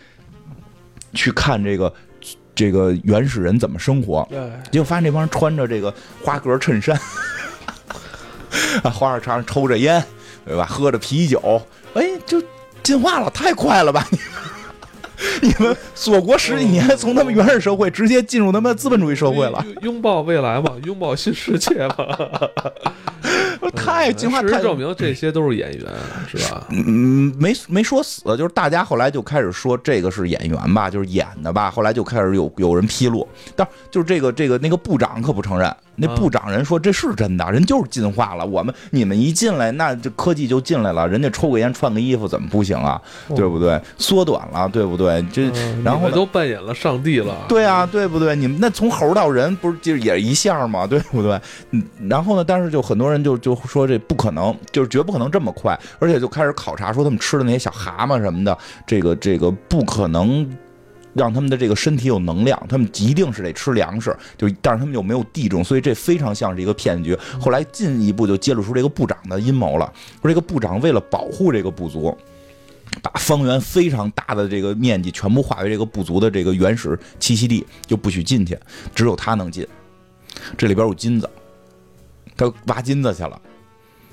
[1.13, 1.93] 去看这个
[2.55, 4.27] 这个原始人怎么生活。
[4.71, 6.97] 结果发现这帮人穿着这个花格衬衫，
[8.83, 10.01] 啊， 花儿上抽着烟，
[10.45, 10.65] 对吧？
[10.65, 11.61] 喝着啤酒，
[11.93, 12.41] 哎，就
[12.81, 14.07] 进化了，太快了吧！
[14.11, 14.17] 你。
[15.43, 22.17] 你们锁国十几年，从他们原始社会直接进入他们资本主义社会了，拥抱未来嘛，拥抱新世界嘛，
[23.75, 24.41] 太进化。
[24.41, 25.85] 事实证明，这些都是演员，
[26.27, 26.65] 是吧？
[26.69, 31.69] 嗯，没没说死，就是大家后来就开始说这个是演员吧，就是演的吧。
[31.69, 35.73] 后来就开始有有人披露，但就是这个这个那个部长可不承认。
[35.99, 38.45] 那部长人说这是真的，人就是进化了。
[38.45, 41.07] 我们你们一进来，那这科技就进来了。
[41.07, 43.01] 人家抽个烟，穿个衣服，怎么不行啊？
[43.35, 43.79] 对不对？
[43.97, 45.23] 缩短了，对不对？
[45.31, 45.51] 这
[45.83, 47.35] 然后都扮演了上帝了。
[47.47, 48.35] 对啊，对不对？
[48.35, 50.87] 你们那从猴到人，不是就也一下吗？
[50.87, 51.39] 对不对？
[51.71, 51.83] 嗯。
[52.07, 52.43] 然后呢？
[52.43, 60.49] 但是就很多人就就说这不可能，就是绝不可能这么快，而且就开始考察说他们吃的那些小蛤蟆什么的，这个这个不可能。
[61.13, 67.17] 让他们的这个身体有能量，他们一定是得吃粮食，就但是他们又没有地种，所以这非常像是一个骗局。
[67.39, 69.91] 后来进一步就揭露出这个部长的阴谋了，
[70.21, 72.15] 说这个部长为了保护这个部族，
[73.01, 78.57] 把方圆非常大的这个面积全部划为这个部族的这个原始栖息地，就不许进去，
[78.93, 79.67] 只有他能进。
[80.57, 81.29] 这里边有金子，
[82.37, 83.41] 他挖金子去了，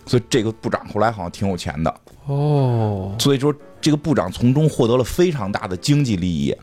[0.06, 1.94] 所以这个部长后来好像挺有钱的
[2.24, 3.14] 哦。
[3.18, 6.56] 所以说这个部长从中获得了非常大的经济利益。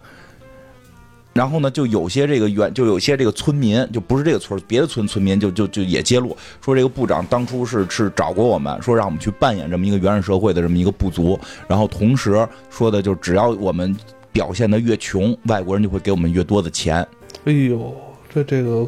[1.34, 13.96] 然后呢，就有些这个原，就有些这个村民，就不是这个村，别的村村民就就就也揭露说，这个部长当初是是找过我们，说让我们去扮演这么一个原始社会的这么一个部族，然后同时说的就只要我们
[14.32, 17.06] 表现的越穷，外国人就会给我们越多的钱。
[17.46, 17.94] 哎呦，
[18.34, 18.88] 这这个。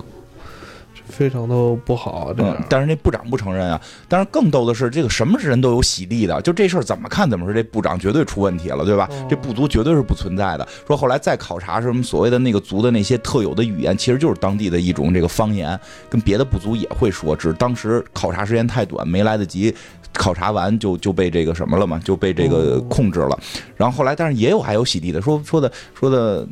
[1.08, 3.80] 非常的不好，这嗯，但是那部长不承认啊。
[4.08, 9.10] 但是更逗的是，这个什么人都有洗地的，就这事儿怎么看怎么说，这部长绝对出问题了，对吧？
[9.30, 10.68] 这部族绝对是不存在的。
[10.88, 15.80] 说后来再考察什么所谓的那个族的那些特有的语言，其实就是当地的一种这个方言，
[16.10, 19.74] 跟别的部族也会说，只是当时考察时间太短，没来得及
[20.14, 23.39] 考察完就就被这个什么了嘛，就被这个控制了。
[23.78, 26.47] 然后后来，但是也有还有洗地的，说说的说的，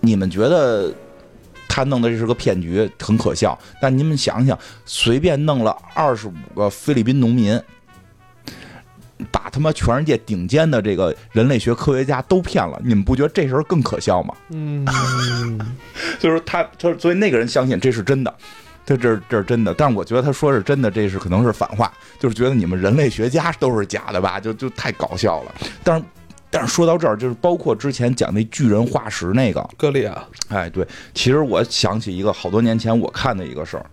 [0.00, 0.92] 你们觉得？
[1.74, 3.58] 他弄的这是个骗局，很可笑。
[3.80, 7.60] 但你们想想，随便弄了二十五个菲律宾农民，
[9.32, 14.32] 把他妈全世界顶尖的这个人类学科学家都骗了，你们不觉得这时候更可笑吗？
[14.50, 14.86] 嗯，
[16.20, 18.32] 就是他，他所以那个人相信这是真的，
[18.86, 19.74] 这这这是真的。
[19.74, 24.38] 但是我觉得他说是真的，这是可能是反话，就是觉得你们人类学家都是假的吧？
[24.38, 25.52] 就就太搞笑了。
[25.82, 26.04] 但是。
[26.54, 33.84] 但是说到这儿，就是包括之前讲那巨人化石那个格利亚，哎，对，其实我想起一个好多年前我看的一个事儿，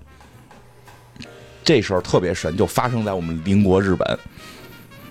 [1.64, 4.20] 这事儿特别神，就发生在我们邻国日本。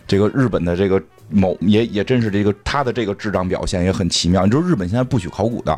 [0.06, 4.44] 这个日本的这个某也也真是这个他的这个智障表现也很奇妙。
[4.44, 5.72] 你知道日本现在不许考古的，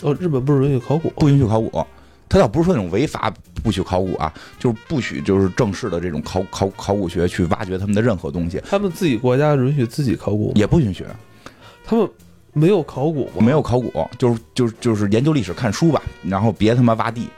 [0.00, 1.86] 哦，日本不允许考古，不允许考古。
[2.34, 3.32] 他倒不是说那种违法
[3.62, 8.60] 不许考古啊，就是不许就是正式的这种考考考古学去挖掘他们的任何东西。
[8.68, 11.06] 他们自己国家允许自己考古，也不允许。
[11.84, 12.10] 他们
[12.52, 13.34] 没有考古吗？
[13.38, 17.28] 没有考古，就是就是就是研究历史看书吧，然后别他妈挖地。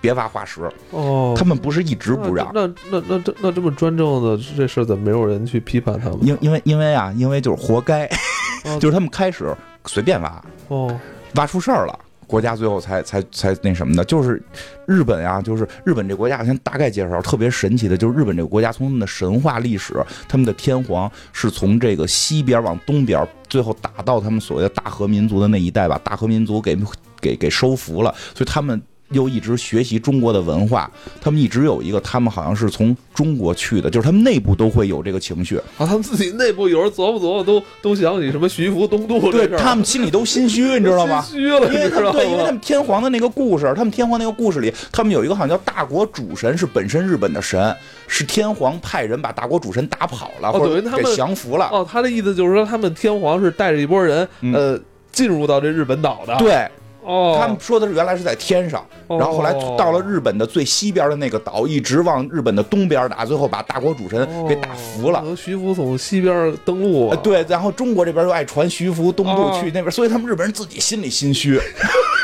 [0.00, 0.62] 别挖化石
[0.92, 2.50] 哦，他们不是一直不让？
[2.54, 6.18] 那那那这那这么专政的这事，怎么没有人去批判他们？
[6.22, 8.08] 因因为因为啊，因为就是活该，
[8.80, 10.98] 就是他们开始随便挖哦，
[11.34, 11.98] 挖出事儿了，
[12.30, 14.04] 国家最后才才才那什么的。
[14.04, 14.40] 就是
[14.86, 19.94] 日本啊，就是日本这国家，先大概介绍，特别神奇的，就是日本这个国家从他们的神话历史，
[20.28, 26.78] 他们的天皇是从这个西边往东边，最后打到他们所谓的大和民族的那一带，把大和民族给
[27.20, 28.80] 给给收服了，所以他们。
[29.10, 30.90] 又一直学习中国的文化，
[31.20, 35.62] 他们一直有一个，他们好像是从中国去的，就是他们内部都会有这个情绪啊。
[35.78, 41.20] 他们自己内部有人琢磨琢磨，都都想起什么徐福东渡对他们心里都心虚，你知道吗？
[41.26, 47.74] 心虚了，因为他们对，因为他们天皇的那个故事，他们天皇那个故事里，他们有一个好像叫大国主神，是本身日本的神，
[48.06, 51.68] 是天皇派人把大国主神打跑了，或者给降服了。
[51.72, 54.78] 哦，他的意思就是说，他们天皇是带着一波人，呃，
[55.10, 56.36] 进入到这日本岛的。
[56.38, 56.68] 对。
[57.02, 65.24] 哦，他们说的是原来是在天上，然后后来到了日本的最西边的那个岛，一直往日本的东边打，最后把大国主神给打服了。
[65.36, 71.58] 徐福从西边登陆，对，然后中国这边又爱传徐福东渡去那边，所以他们日本人自己心里心虚。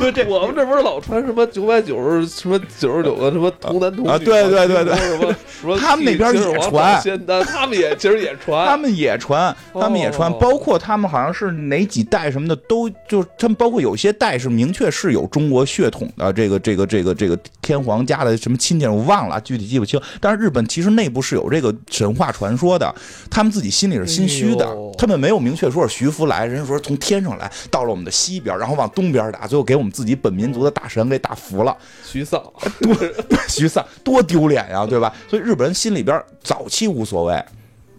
[0.00, 4.16] 对，这我们这不是老传什么九百九十什么九十九个什么童男童女啊？
[4.18, 5.78] 对对对对，什么什么？
[5.78, 7.02] 他们那边也传，
[7.44, 20.00] 他们也其实也传，他们也传，他们也传，包括他们好像是哪几代什么的都就他们包括有些代是明确是有中国血统的，这个这个这个这个天皇家的什么亲戚我忘了，具体记不清。
[20.18, 22.94] 但是日本其实内部是有这个神话传说的，
[23.30, 29.89] 他们自己心里是心虚的，他们没有明确说是徐福来，人家说从天上来到了我们的西边，然后往东边打，最后给我们。
[29.90, 32.42] 自己本民族的大神给打服了，徐丧
[32.80, 32.96] 多
[33.48, 35.14] 徐丧多丢脸呀，对吧？
[35.28, 37.44] 所以日本人心里边早期无所谓，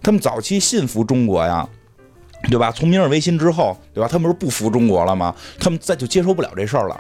[0.01, 1.67] 他们早期信服中国呀，
[2.49, 2.71] 对吧？
[2.71, 4.07] 从明治维新之后，对吧？
[4.07, 5.35] 他们不是不服中国了吗？
[5.59, 6.99] 他们再就接受不了这事儿了，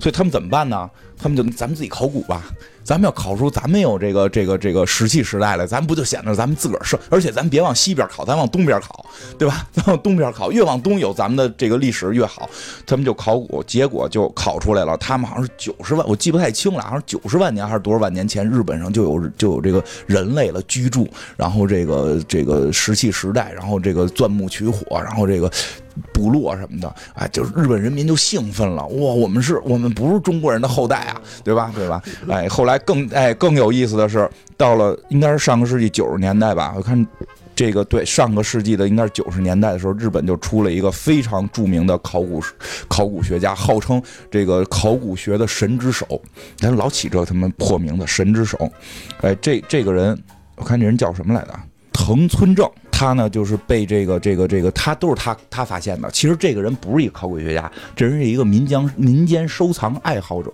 [0.00, 0.90] 所以他们怎么办呢？
[1.22, 2.42] 他们就咱们自己考古吧。
[2.84, 6.98] 咱们要考出咱们有这个这个这个石器时代来，咱不就显得咱们自个儿是？
[7.08, 9.06] 而且咱别往西边考，咱往东边考，
[9.38, 9.64] 对吧？
[9.70, 12.50] 咱往东边考，越往东有咱们的这个历史越好。
[12.84, 14.96] 他们就考古，结果就考出来了。
[14.96, 25.48] 他们好像是九十万，我记不太清了，好像九十万年还是多少万年前，日本上就有就有这个人类了居住，然后这个这个石器时代，然后这个钻木取火，然后这个
[26.12, 30.96] 部落什么的，哎，就是日本人民就兴奋了，哇，我们是我们不是中国人的后代
[31.44, 31.72] 对吧？
[31.74, 32.02] 对吧？
[32.28, 32.72] 哎，后来。
[32.84, 37.06] 更哎更有意思的是，到了应该是上个世纪九十年代吧，我看
[37.54, 42.42] 这个对上个世纪的应该是九十年代的时候，日本就出了一个非常著名的考古
[42.88, 46.20] 考古学家，号称这个考古学的神之手，
[46.56, 48.58] 咱老起这他妈破名字神之手，
[49.20, 50.18] 哎，这这个人
[50.56, 51.54] 我看这人叫什么来着？
[51.92, 56.10] 藤村正，他呢就是被这个这个这个他都是他他发现的。
[56.10, 60.50] 其实这个人不是一个考古学家，这人是一个民间民间收藏爱好者。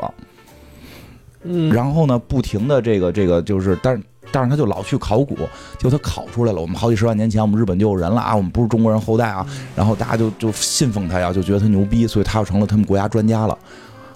[1.43, 5.37] 嗯，然后呢，不停的这个这个就是，但是但是他就老去考古，
[5.79, 6.61] 就他考出来了。
[6.61, 9.47] 我们好几十万年前，我们日本就有人了啊，我们不是中国人后代啊。
[9.75, 13.57] 然后大家就就信奉他呀，就觉得他牛逼，所以他又成了他们国家专家了。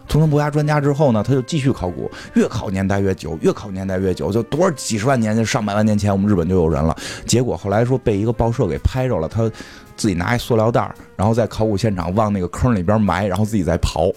[0.08, 6.94] 从他们国家专家之后呢，他就继续考古，越考年代越久，越考年代越久，就多少几十万年，前上百万年前，我们日本就有人了。
[7.24, 9.50] 结果后来说被一个报社给拍着了，他
[9.96, 14.12] 自己拿一塑料袋，然后在考古现场往那个坑里边埋，然后自己再刨。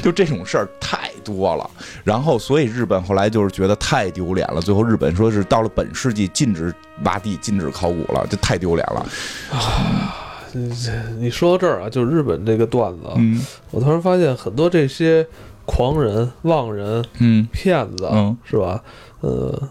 [0.00, 1.70] 就这种事儿太多了，
[2.02, 6.74] 然后所以日本后来就是觉得太丢脸了，最后日本说是到了本世纪禁止
[7.04, 9.06] 挖地、禁止考古了，这太丢脸了。
[9.52, 10.48] 啊，
[11.18, 13.40] 你说到这儿啊，就日本这个段子，嗯，
[13.70, 15.26] 我突然发现很多这些
[15.64, 18.82] 狂人、妄人、嗯，骗子，嗯，是吧？
[19.20, 19.68] 呃，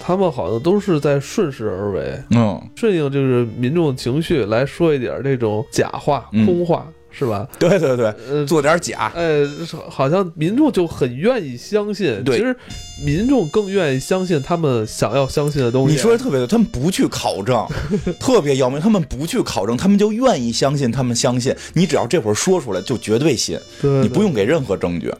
[0.00, 6.86] 他们好像都是在顺势而为，嗯，顺应就是民众情绪来说一点这种假话、空话。
[7.12, 7.46] 是吧？
[7.58, 9.46] 对对对，做点假，呃，
[9.88, 12.22] 好像民众就很愿意相信。
[12.26, 12.56] 其实
[13.04, 15.94] 民众更愿意相信他们想要相信的东西。
[15.94, 17.66] 你说的特别对，他们不去考证，
[18.18, 18.80] 特别要命。
[18.80, 20.90] 他们不去考证，他们就愿意相信。
[20.90, 23.58] 他们相信你，只要这会儿说出来，就绝对信。
[23.80, 25.12] 对你不用给任何证据，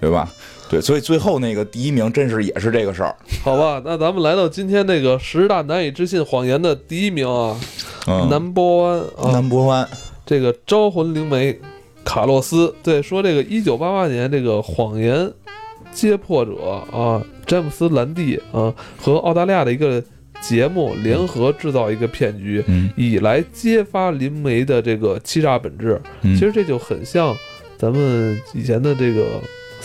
[0.00, 0.32] 对吧？
[0.70, 3.14] 对，所以最后那个第一名，真是也是这个事儿。
[3.42, 7.54] 好吧，那咱们来到今天那个十大难以置信谎言的第一名啊
[8.06, 9.86] ，Number One，Number One。
[10.26, 11.58] 这个招魂灵媒，
[12.04, 15.30] 卡洛斯，对，说这个一九八八年这个谎言
[15.92, 16.54] 揭破者
[16.90, 20.02] 啊，詹姆斯兰蒂啊和澳大利亚的一个
[20.40, 26.00] 节目联合制造一个骗局，嗯以来揭发灵媒的这个欺诈本质。
[26.22, 27.36] 嗯其实这就很像
[27.76, 29.40] 咱们以前的这个。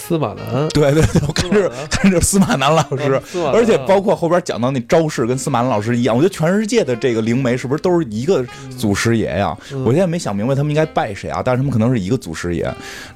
[0.10, 3.22] 司马南， 对对对，我看着 看着司马南老师，
[3.54, 8.44] 而且包括后边讲到那招式跟司马南老师一样，我觉得全世界的这个灵媒是不是都是一个
[8.76, 9.56] 祖师爷呀？
[9.86, 11.44] 我现在没想明白他们应该拜谁啊？
[11.46, 12.68] 但是他们可能是一个祖师爷。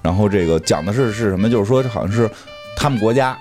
[0.04, 1.50] 然后这个讲的是是什么？
[1.50, 2.30] 就是说好像是
[2.78, 3.36] 他们国家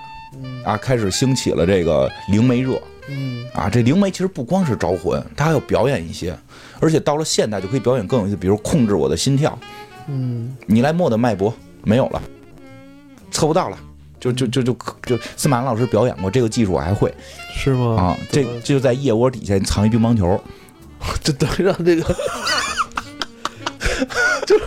[0.63, 6.35] 啊开始兴起了这个灵媒热，嗯啊，这灵媒其实不光是招魂，他还要表演一些，
[6.79, 9.55] 而且到了现代就可以表演更有意思，比如控制我的心跳，
[10.07, 12.19] 嗯，你来摸的脉搏没有了。
[13.33, 13.77] 测不到了，
[14.19, 17.13] 就就就就就司马南老师表演过这个技术，我还会，
[17.53, 17.95] 是吗？
[17.95, 20.41] 啊，这就在腋窝底下藏一乒乓球，
[21.21, 22.03] 就等于让这个，
[24.45, 24.57] 就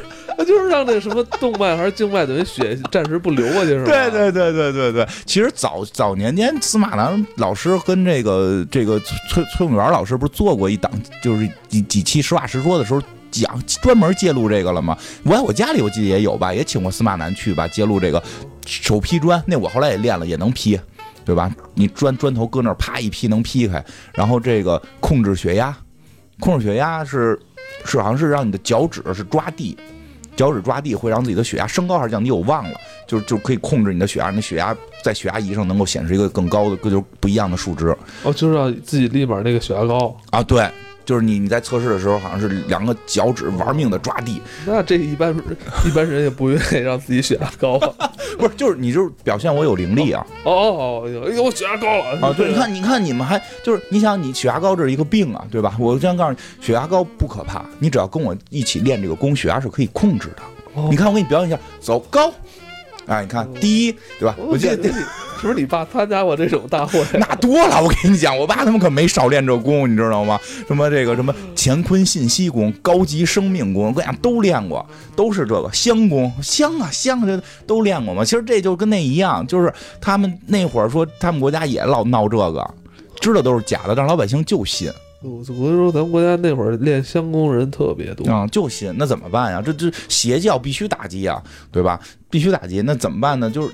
[0.45, 3.91] 就是让那什么动脉还是静脉等于血暂时不流过去，是吧？
[3.91, 5.09] 对对对对对对。
[5.25, 10.91] 其实早早年间，司马南老师跟这个这个崔崔永元老师不是做过一档，
[11.23, 13.01] 就是几几期实话实说的时候。
[13.29, 14.97] 讲专门揭露这个了吗？
[15.25, 18.23] 我我家里我记得也有吧，也请过司马南去吧，揭露这个
[18.67, 19.43] 手劈砖。
[19.47, 20.79] 那我后来也练了，也能劈，
[21.25, 21.51] 对吧？
[21.75, 23.83] 你砖砖头搁那儿，啪一劈能劈开。
[24.12, 25.75] 然后这个控制血压，
[26.41, 27.41] 控制血压是
[27.85, 29.77] 是好像是让你的脚趾是抓地，
[30.37, 32.31] 脚趾抓地会让自己的血压升高还是降低？
[32.31, 37.97] 我忘了，就就可以控制你的血压，你血压在血压仪上能够显示一个更高的，就是不一样的数值。
[38.23, 40.43] 哦，就是让自己立马那个血压高啊？
[40.43, 40.69] 对。
[41.07, 44.43] 就是你你在测试的时候，好像是两个脚趾玩命的抓地。
[44.67, 45.35] 那这一般
[45.87, 48.11] 一般人也不愿意让自己血压高啊。
[48.37, 50.27] 不是，就是你就是表现我有灵力啊。
[50.45, 52.35] 哦哦哦，哎呦，我血压高了啊！
[52.37, 55.75] 对，你看，你看你们还就是你想你血压高这是一个病啊，对吧？
[55.79, 60.43] 我先告诉你，血压高不可怕，你只要跟我一起练这个功，血压是可以控制的。
[60.91, 62.31] 你看，我给你表演一下，走高。
[63.07, 64.35] 哎，你看第一，对吧？
[64.39, 64.93] 我记得。
[65.39, 66.99] 是不是你爸参加过这种大会？
[67.21, 70.41] 那多了，我跟你讲，我爸他们可没少练这功，你知道吗？
[70.67, 74.85] 什么这个什么乾坤信息功、高级生命功，我跟你讲都练过，
[75.15, 78.25] 都是这个香功，香啊香，这都练过嘛。
[78.25, 82.75] 其实这就跟那一样，就是他们那会儿说他们国家也老闹这个，
[83.21, 84.91] 知道都是假的，但老百姓就信。
[85.23, 89.62] 我跟你说，咱们国家那会儿练香功人特别多啊，就信，那怎么办呀？
[89.64, 91.43] 这这邪教必须打击啊，
[91.73, 92.01] 对吧？
[92.31, 93.51] 必须打击，那怎么办呢？
[93.51, 93.71] 就是。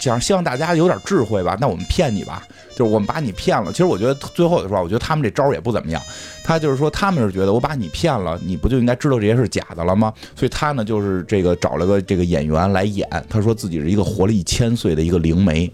[0.00, 2.46] 想希望大家有点智慧吧，那我们骗你吧，
[2.76, 3.72] 就是我们把你骗了。
[3.72, 6.00] 其实我觉得最后的时候，我觉得他们这招也不怎么样。
[6.44, 10.14] 他就是说，他们是觉得我把你骗了，你不就应该知道这些是假的了吗？
[10.36, 15.68] 所以他呢，就是这个找了个这个演员来演，他说自己是一个活了一千岁的一个灵媒，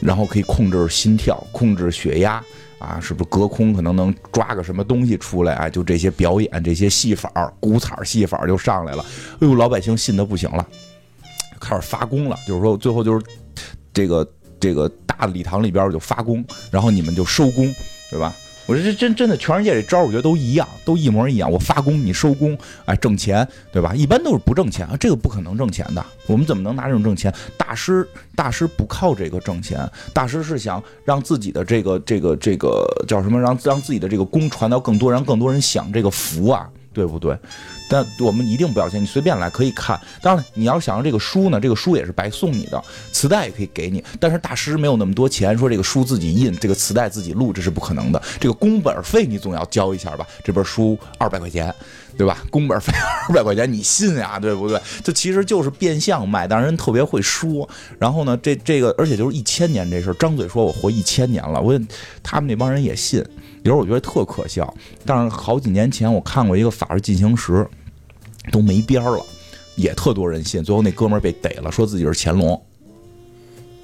[0.00, 2.42] 然后可以控制心跳、控制血压
[2.78, 5.68] 啊，是不是隔空可能能抓个什么东西出来啊？
[5.68, 9.04] 就这些表演、这些戏法儿、古彩戏法就上来了。
[9.40, 10.66] 哎呦，老百姓信的不行了。
[11.58, 13.26] 开始发功了，就是说最后就是
[13.92, 17.74] 这个这个大礼堂里边就发功，然后你们就收工，
[18.10, 18.34] 对吧？
[18.66, 21.50] 我说这真真的全世界这招，我觉得都一样，都一模一样。
[21.50, 23.94] 我发功，你收功，哎，挣钱，对吧？
[23.94, 26.04] 一般都是不挣钱啊，这个不可能挣钱的。
[26.26, 27.32] 我们怎么能拿这种挣钱？
[27.56, 33.40] 大师大师不靠这个挣钱，大师是想让自己的这个这个这个叫什么？
[33.40, 36.68] 让让自己的这个功传到更多，让更多人享这个福啊。
[36.92, 37.38] 对不对？
[37.88, 40.00] 但我们一定不要钱，你随便来可以看。
[40.20, 42.82] 当然，你要想要这个书呢，这个书也是白送你的，
[43.12, 44.02] 磁带也可以给你。
[44.18, 48.20] 但是大师没有那么多钱，说这个书自己印，这个磁带自己录，这是不可能的。
[48.40, 50.26] 这个工本费你总要交一下吧？
[50.44, 51.72] 这本书二百块钱，
[52.16, 52.38] 对吧？
[52.50, 52.92] 工本费
[53.28, 54.38] 二百块钱，你信呀？
[54.38, 54.80] 对不对？
[55.04, 57.68] 这其实就是变相卖，但是人特别会说。
[57.98, 61.78] 然后呢，这这个，而且就是一千年这事，张嘴说我活一千年了，我
[62.22, 63.24] 他们那帮人也信。
[63.66, 64.72] 有时候我觉得特可笑，
[65.04, 67.52] 但是好几年前我看过一个《法制进行时》，
[68.52, 69.26] 都没边儿了，
[69.74, 70.62] 也特多人信。
[70.62, 72.62] 最后那哥们儿被逮了，说自己是乾隆，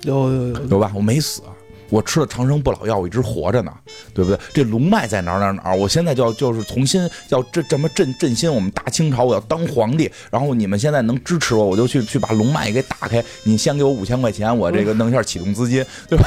[0.02, 0.92] 有有有有吧？
[0.94, 1.42] 我没死，
[1.90, 3.72] 我吃了长生不老药，我一直活着呢，
[4.14, 4.38] 对不对？
[4.54, 5.76] 这龙脉在哪儿哪儿哪儿？
[5.76, 10.08] 我现在就要就是重新要这这么振振兴我们大清朝，我要当皇帝。
[10.30, 13.20] 然后你们现在能支持我，我就去去把龙脉给打开。
[13.42, 16.24] 你先给我五千块钱，我这个弄一下启动资金，对吧？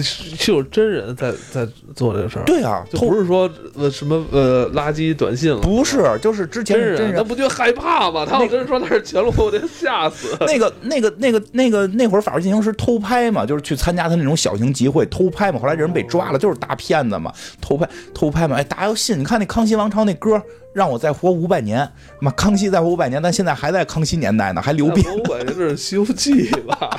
[0.00, 8.24] 是有真人在在做这个事儿，对啊，就不是说呃什么呃垃圾短信了，不是，就是之前真人，他不就害怕吗？
[8.24, 10.36] 他要跟人说他是乾隆，我得吓死。
[10.40, 20.40] 那个那个那个那个那会儿法制进行时偷拍嘛，就是去参加他那种小型集会偷拍嘛，后来人被抓了，就是大骗子嘛，偷拍偷拍嘛，哎，大家要信，你看那康熙王朝那歌。
[20.74, 21.86] 让我再活五百年，
[22.18, 25.04] 妈，康熙再活五百年，但现在还在康熙年代呢，还流病。
[25.14, 26.98] 五百年这是《西游记》吧？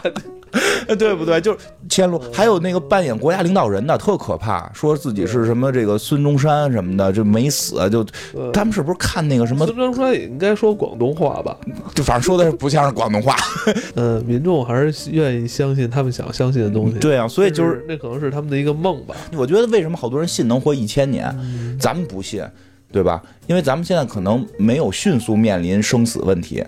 [0.97, 1.39] 对不对？
[1.41, 1.59] 就是
[1.89, 8.05] 乾隆还有那个扮演国家领导人的特可怕，说自己是什么这个孙中山什么的，就没死，就
[8.51, 9.65] 他们是不是看那个什么？
[9.65, 11.57] 孙中山也应该说广东话吧？
[11.93, 13.35] 就反正说的是不像是广东话。
[13.95, 16.99] 呃，民众还是愿意相信他们想相信的东西。
[16.99, 19.15] 对啊，所以就是那可能是他们的一个梦吧。
[19.35, 21.33] 我觉得为什么好多人信能活一千年，
[21.79, 22.43] 咱们不信，
[22.91, 23.21] 对吧？
[23.47, 26.63] 因为咱们现在可能没有迅速面临生死问题。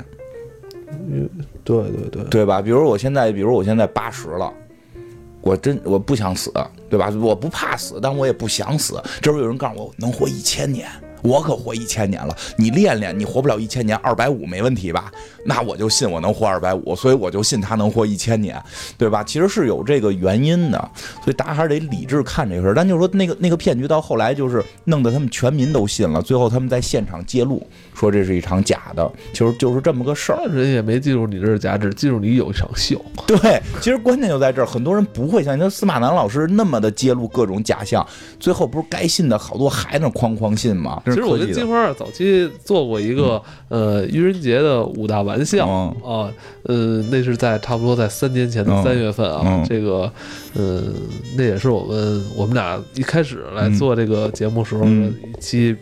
[0.90, 1.30] 嗯，
[1.64, 2.62] 对对对，对吧？
[2.62, 4.52] 比如我现在，比如我现在八十了，
[5.42, 6.52] 我真我不想死，
[6.90, 7.12] 对吧？
[7.22, 9.02] 我不怕死，但我也不想死。
[9.22, 10.88] 这不有人告诉我能活一千年。
[11.26, 15.12] 我可活一千年了，你练练，你活不了一千年，二百五没问题吧？
[15.46, 18.62] 那我就信我能活二百五，所以我就信他能活一千年，
[18.98, 19.24] 对吧？
[19.24, 20.78] 其实是有这个原因的，
[21.24, 22.74] 所以大家还是得理智看这个事儿。
[22.74, 30.46] 但就是说，那个那个骗局到后来就是弄得他们全民都信了，最后他们在现场揭露说这是一场假的，其实就是这么个事儿。
[30.48, 33.04] 人也没记住你这是假，只记住你有一场秀。
[33.26, 35.70] 对，其实关键就在这儿，很多人不会相信。
[35.70, 38.06] 司马南老师那么的揭露各种假象，
[38.40, 41.02] 最后不是该信的好多还那哐哐信吗？
[41.16, 46.30] 其实我跟金花早期做过一个呃愚人节的五大玩笑啊，
[46.64, 50.12] 呃，那是在差不多在三年前的三月份啊，这个
[50.54, 50.82] 呃，
[51.38, 55.76] 那也是我们我们俩一开始来做这个节目时候的一期。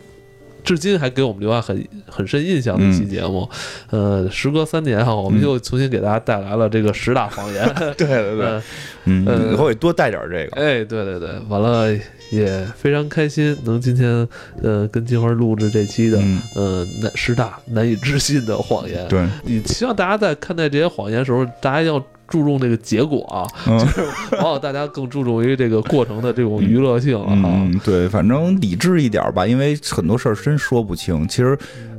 [0.62, 3.46] 至今还给我们留下很很深印象的一期节目，
[3.90, 7.62] 呃，时隔三年哈，我们又重新给大家带来了这个十大谎言。
[7.98, 8.62] 对对对，
[9.04, 10.56] 嗯，以后也多带点这个。
[10.56, 11.94] 哎，对对对，完了
[12.34, 14.26] 也非常开心，能今天
[14.62, 16.18] 呃跟金花录制这期的
[16.54, 19.06] 呃难十大难以置信的谎言。
[19.08, 22.02] 对，你希望大家在看待这些谎言的时候，大家要。
[22.26, 23.44] 注重这个结果啊，
[23.78, 24.00] 就是
[24.38, 27.26] 往往大家更注重于这个过程的这种娱乐性啊。
[27.30, 31.28] 嗯，对，反正理智一点吧，因为很多事儿真说不清。
[31.28, 31.56] 其实，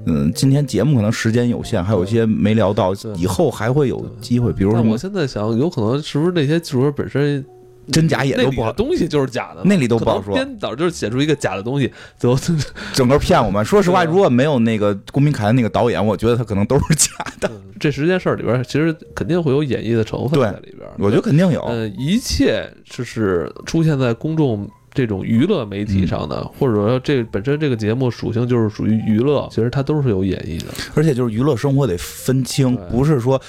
[0.07, 4.51] 嗯，今天节目可能时间有限，还有一些没聊到，以后还会有机会。
[4.51, 7.45] 比如，我现在想，有可能是不是那些剧本本身。
[7.91, 10.33] 真假也都不好，东西就是假的，那里都不好说。
[10.33, 12.37] 编导就是写出一个假的东西，最后
[12.93, 13.63] 整个骗我们。
[13.63, 17.09] 说实话，如果没有那个公民凯恩那个导演，我觉得他可能都是假
[17.39, 17.51] 的。
[17.79, 20.89] 这十件事里边，其实肯定会有演绎的成分在里边。
[20.97, 21.61] 我觉得肯定有。
[21.67, 30.67] 嗯，一切就是出现在公众这种娱乐媒体上的，或者说这本身这个节目属性就是属于娱乐，其实它都是有演绎的。
[30.95, 33.39] 而且就是娱乐生活得分清，不是说。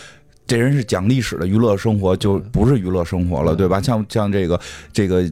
[0.46, 3.80] 这人是讲历史的，娱乐生活就不是娱乐生活了，对吧？
[3.80, 4.60] 像像这个
[4.92, 5.28] 这个，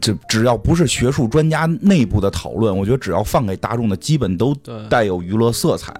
[0.00, 4.54] 就只要不是学术专家内部的讨论，我觉得只要放给大众的，基本都
[4.88, 5.94] 带有娱乐色彩。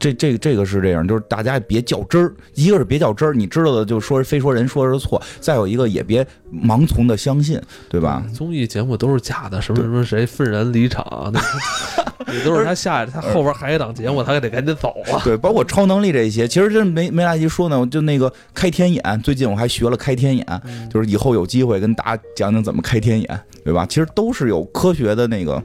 [0.00, 8.24] 这这这个是这样，就是大家别较真儿，一个是别较真儿，你知道的就说非说人说是错，再有一个也别盲从的相信，对吧？
[8.34, 11.30] 综艺节目都是假的，什么什么谁愤然离场，
[12.32, 15.20] 也都是他下 他后边还有一档节目，他也得赶紧走啊。
[15.22, 23.84] 对，包括超能力这些，其实真没没来及说呢，就那个开天眼，最近我还学了开天眼，就是以后有机会跟大家讲讲怎么开天眼，对吧？
[23.84, 25.62] 其实都是有科学的那个。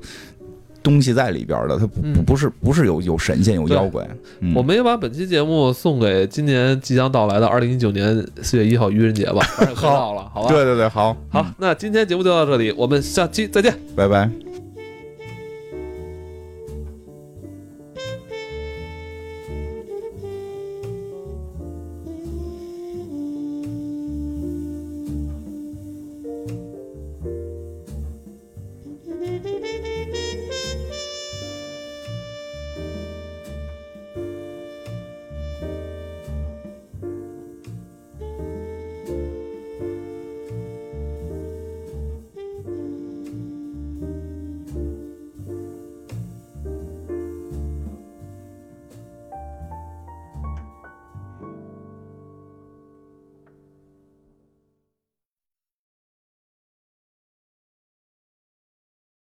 [0.86, 4.08] 东西在里边的，它不不是不是有有神仙有妖怪。
[4.56, 9.42] 我们也把本期节目送给今年即将到来的二零一九年四月一号愚人节吧。
[9.74, 10.50] 好了，好吧。
[10.50, 11.46] 对对对，好好。
[11.58, 14.30] 那今天节目就到这里，我们下期再见，拜拜。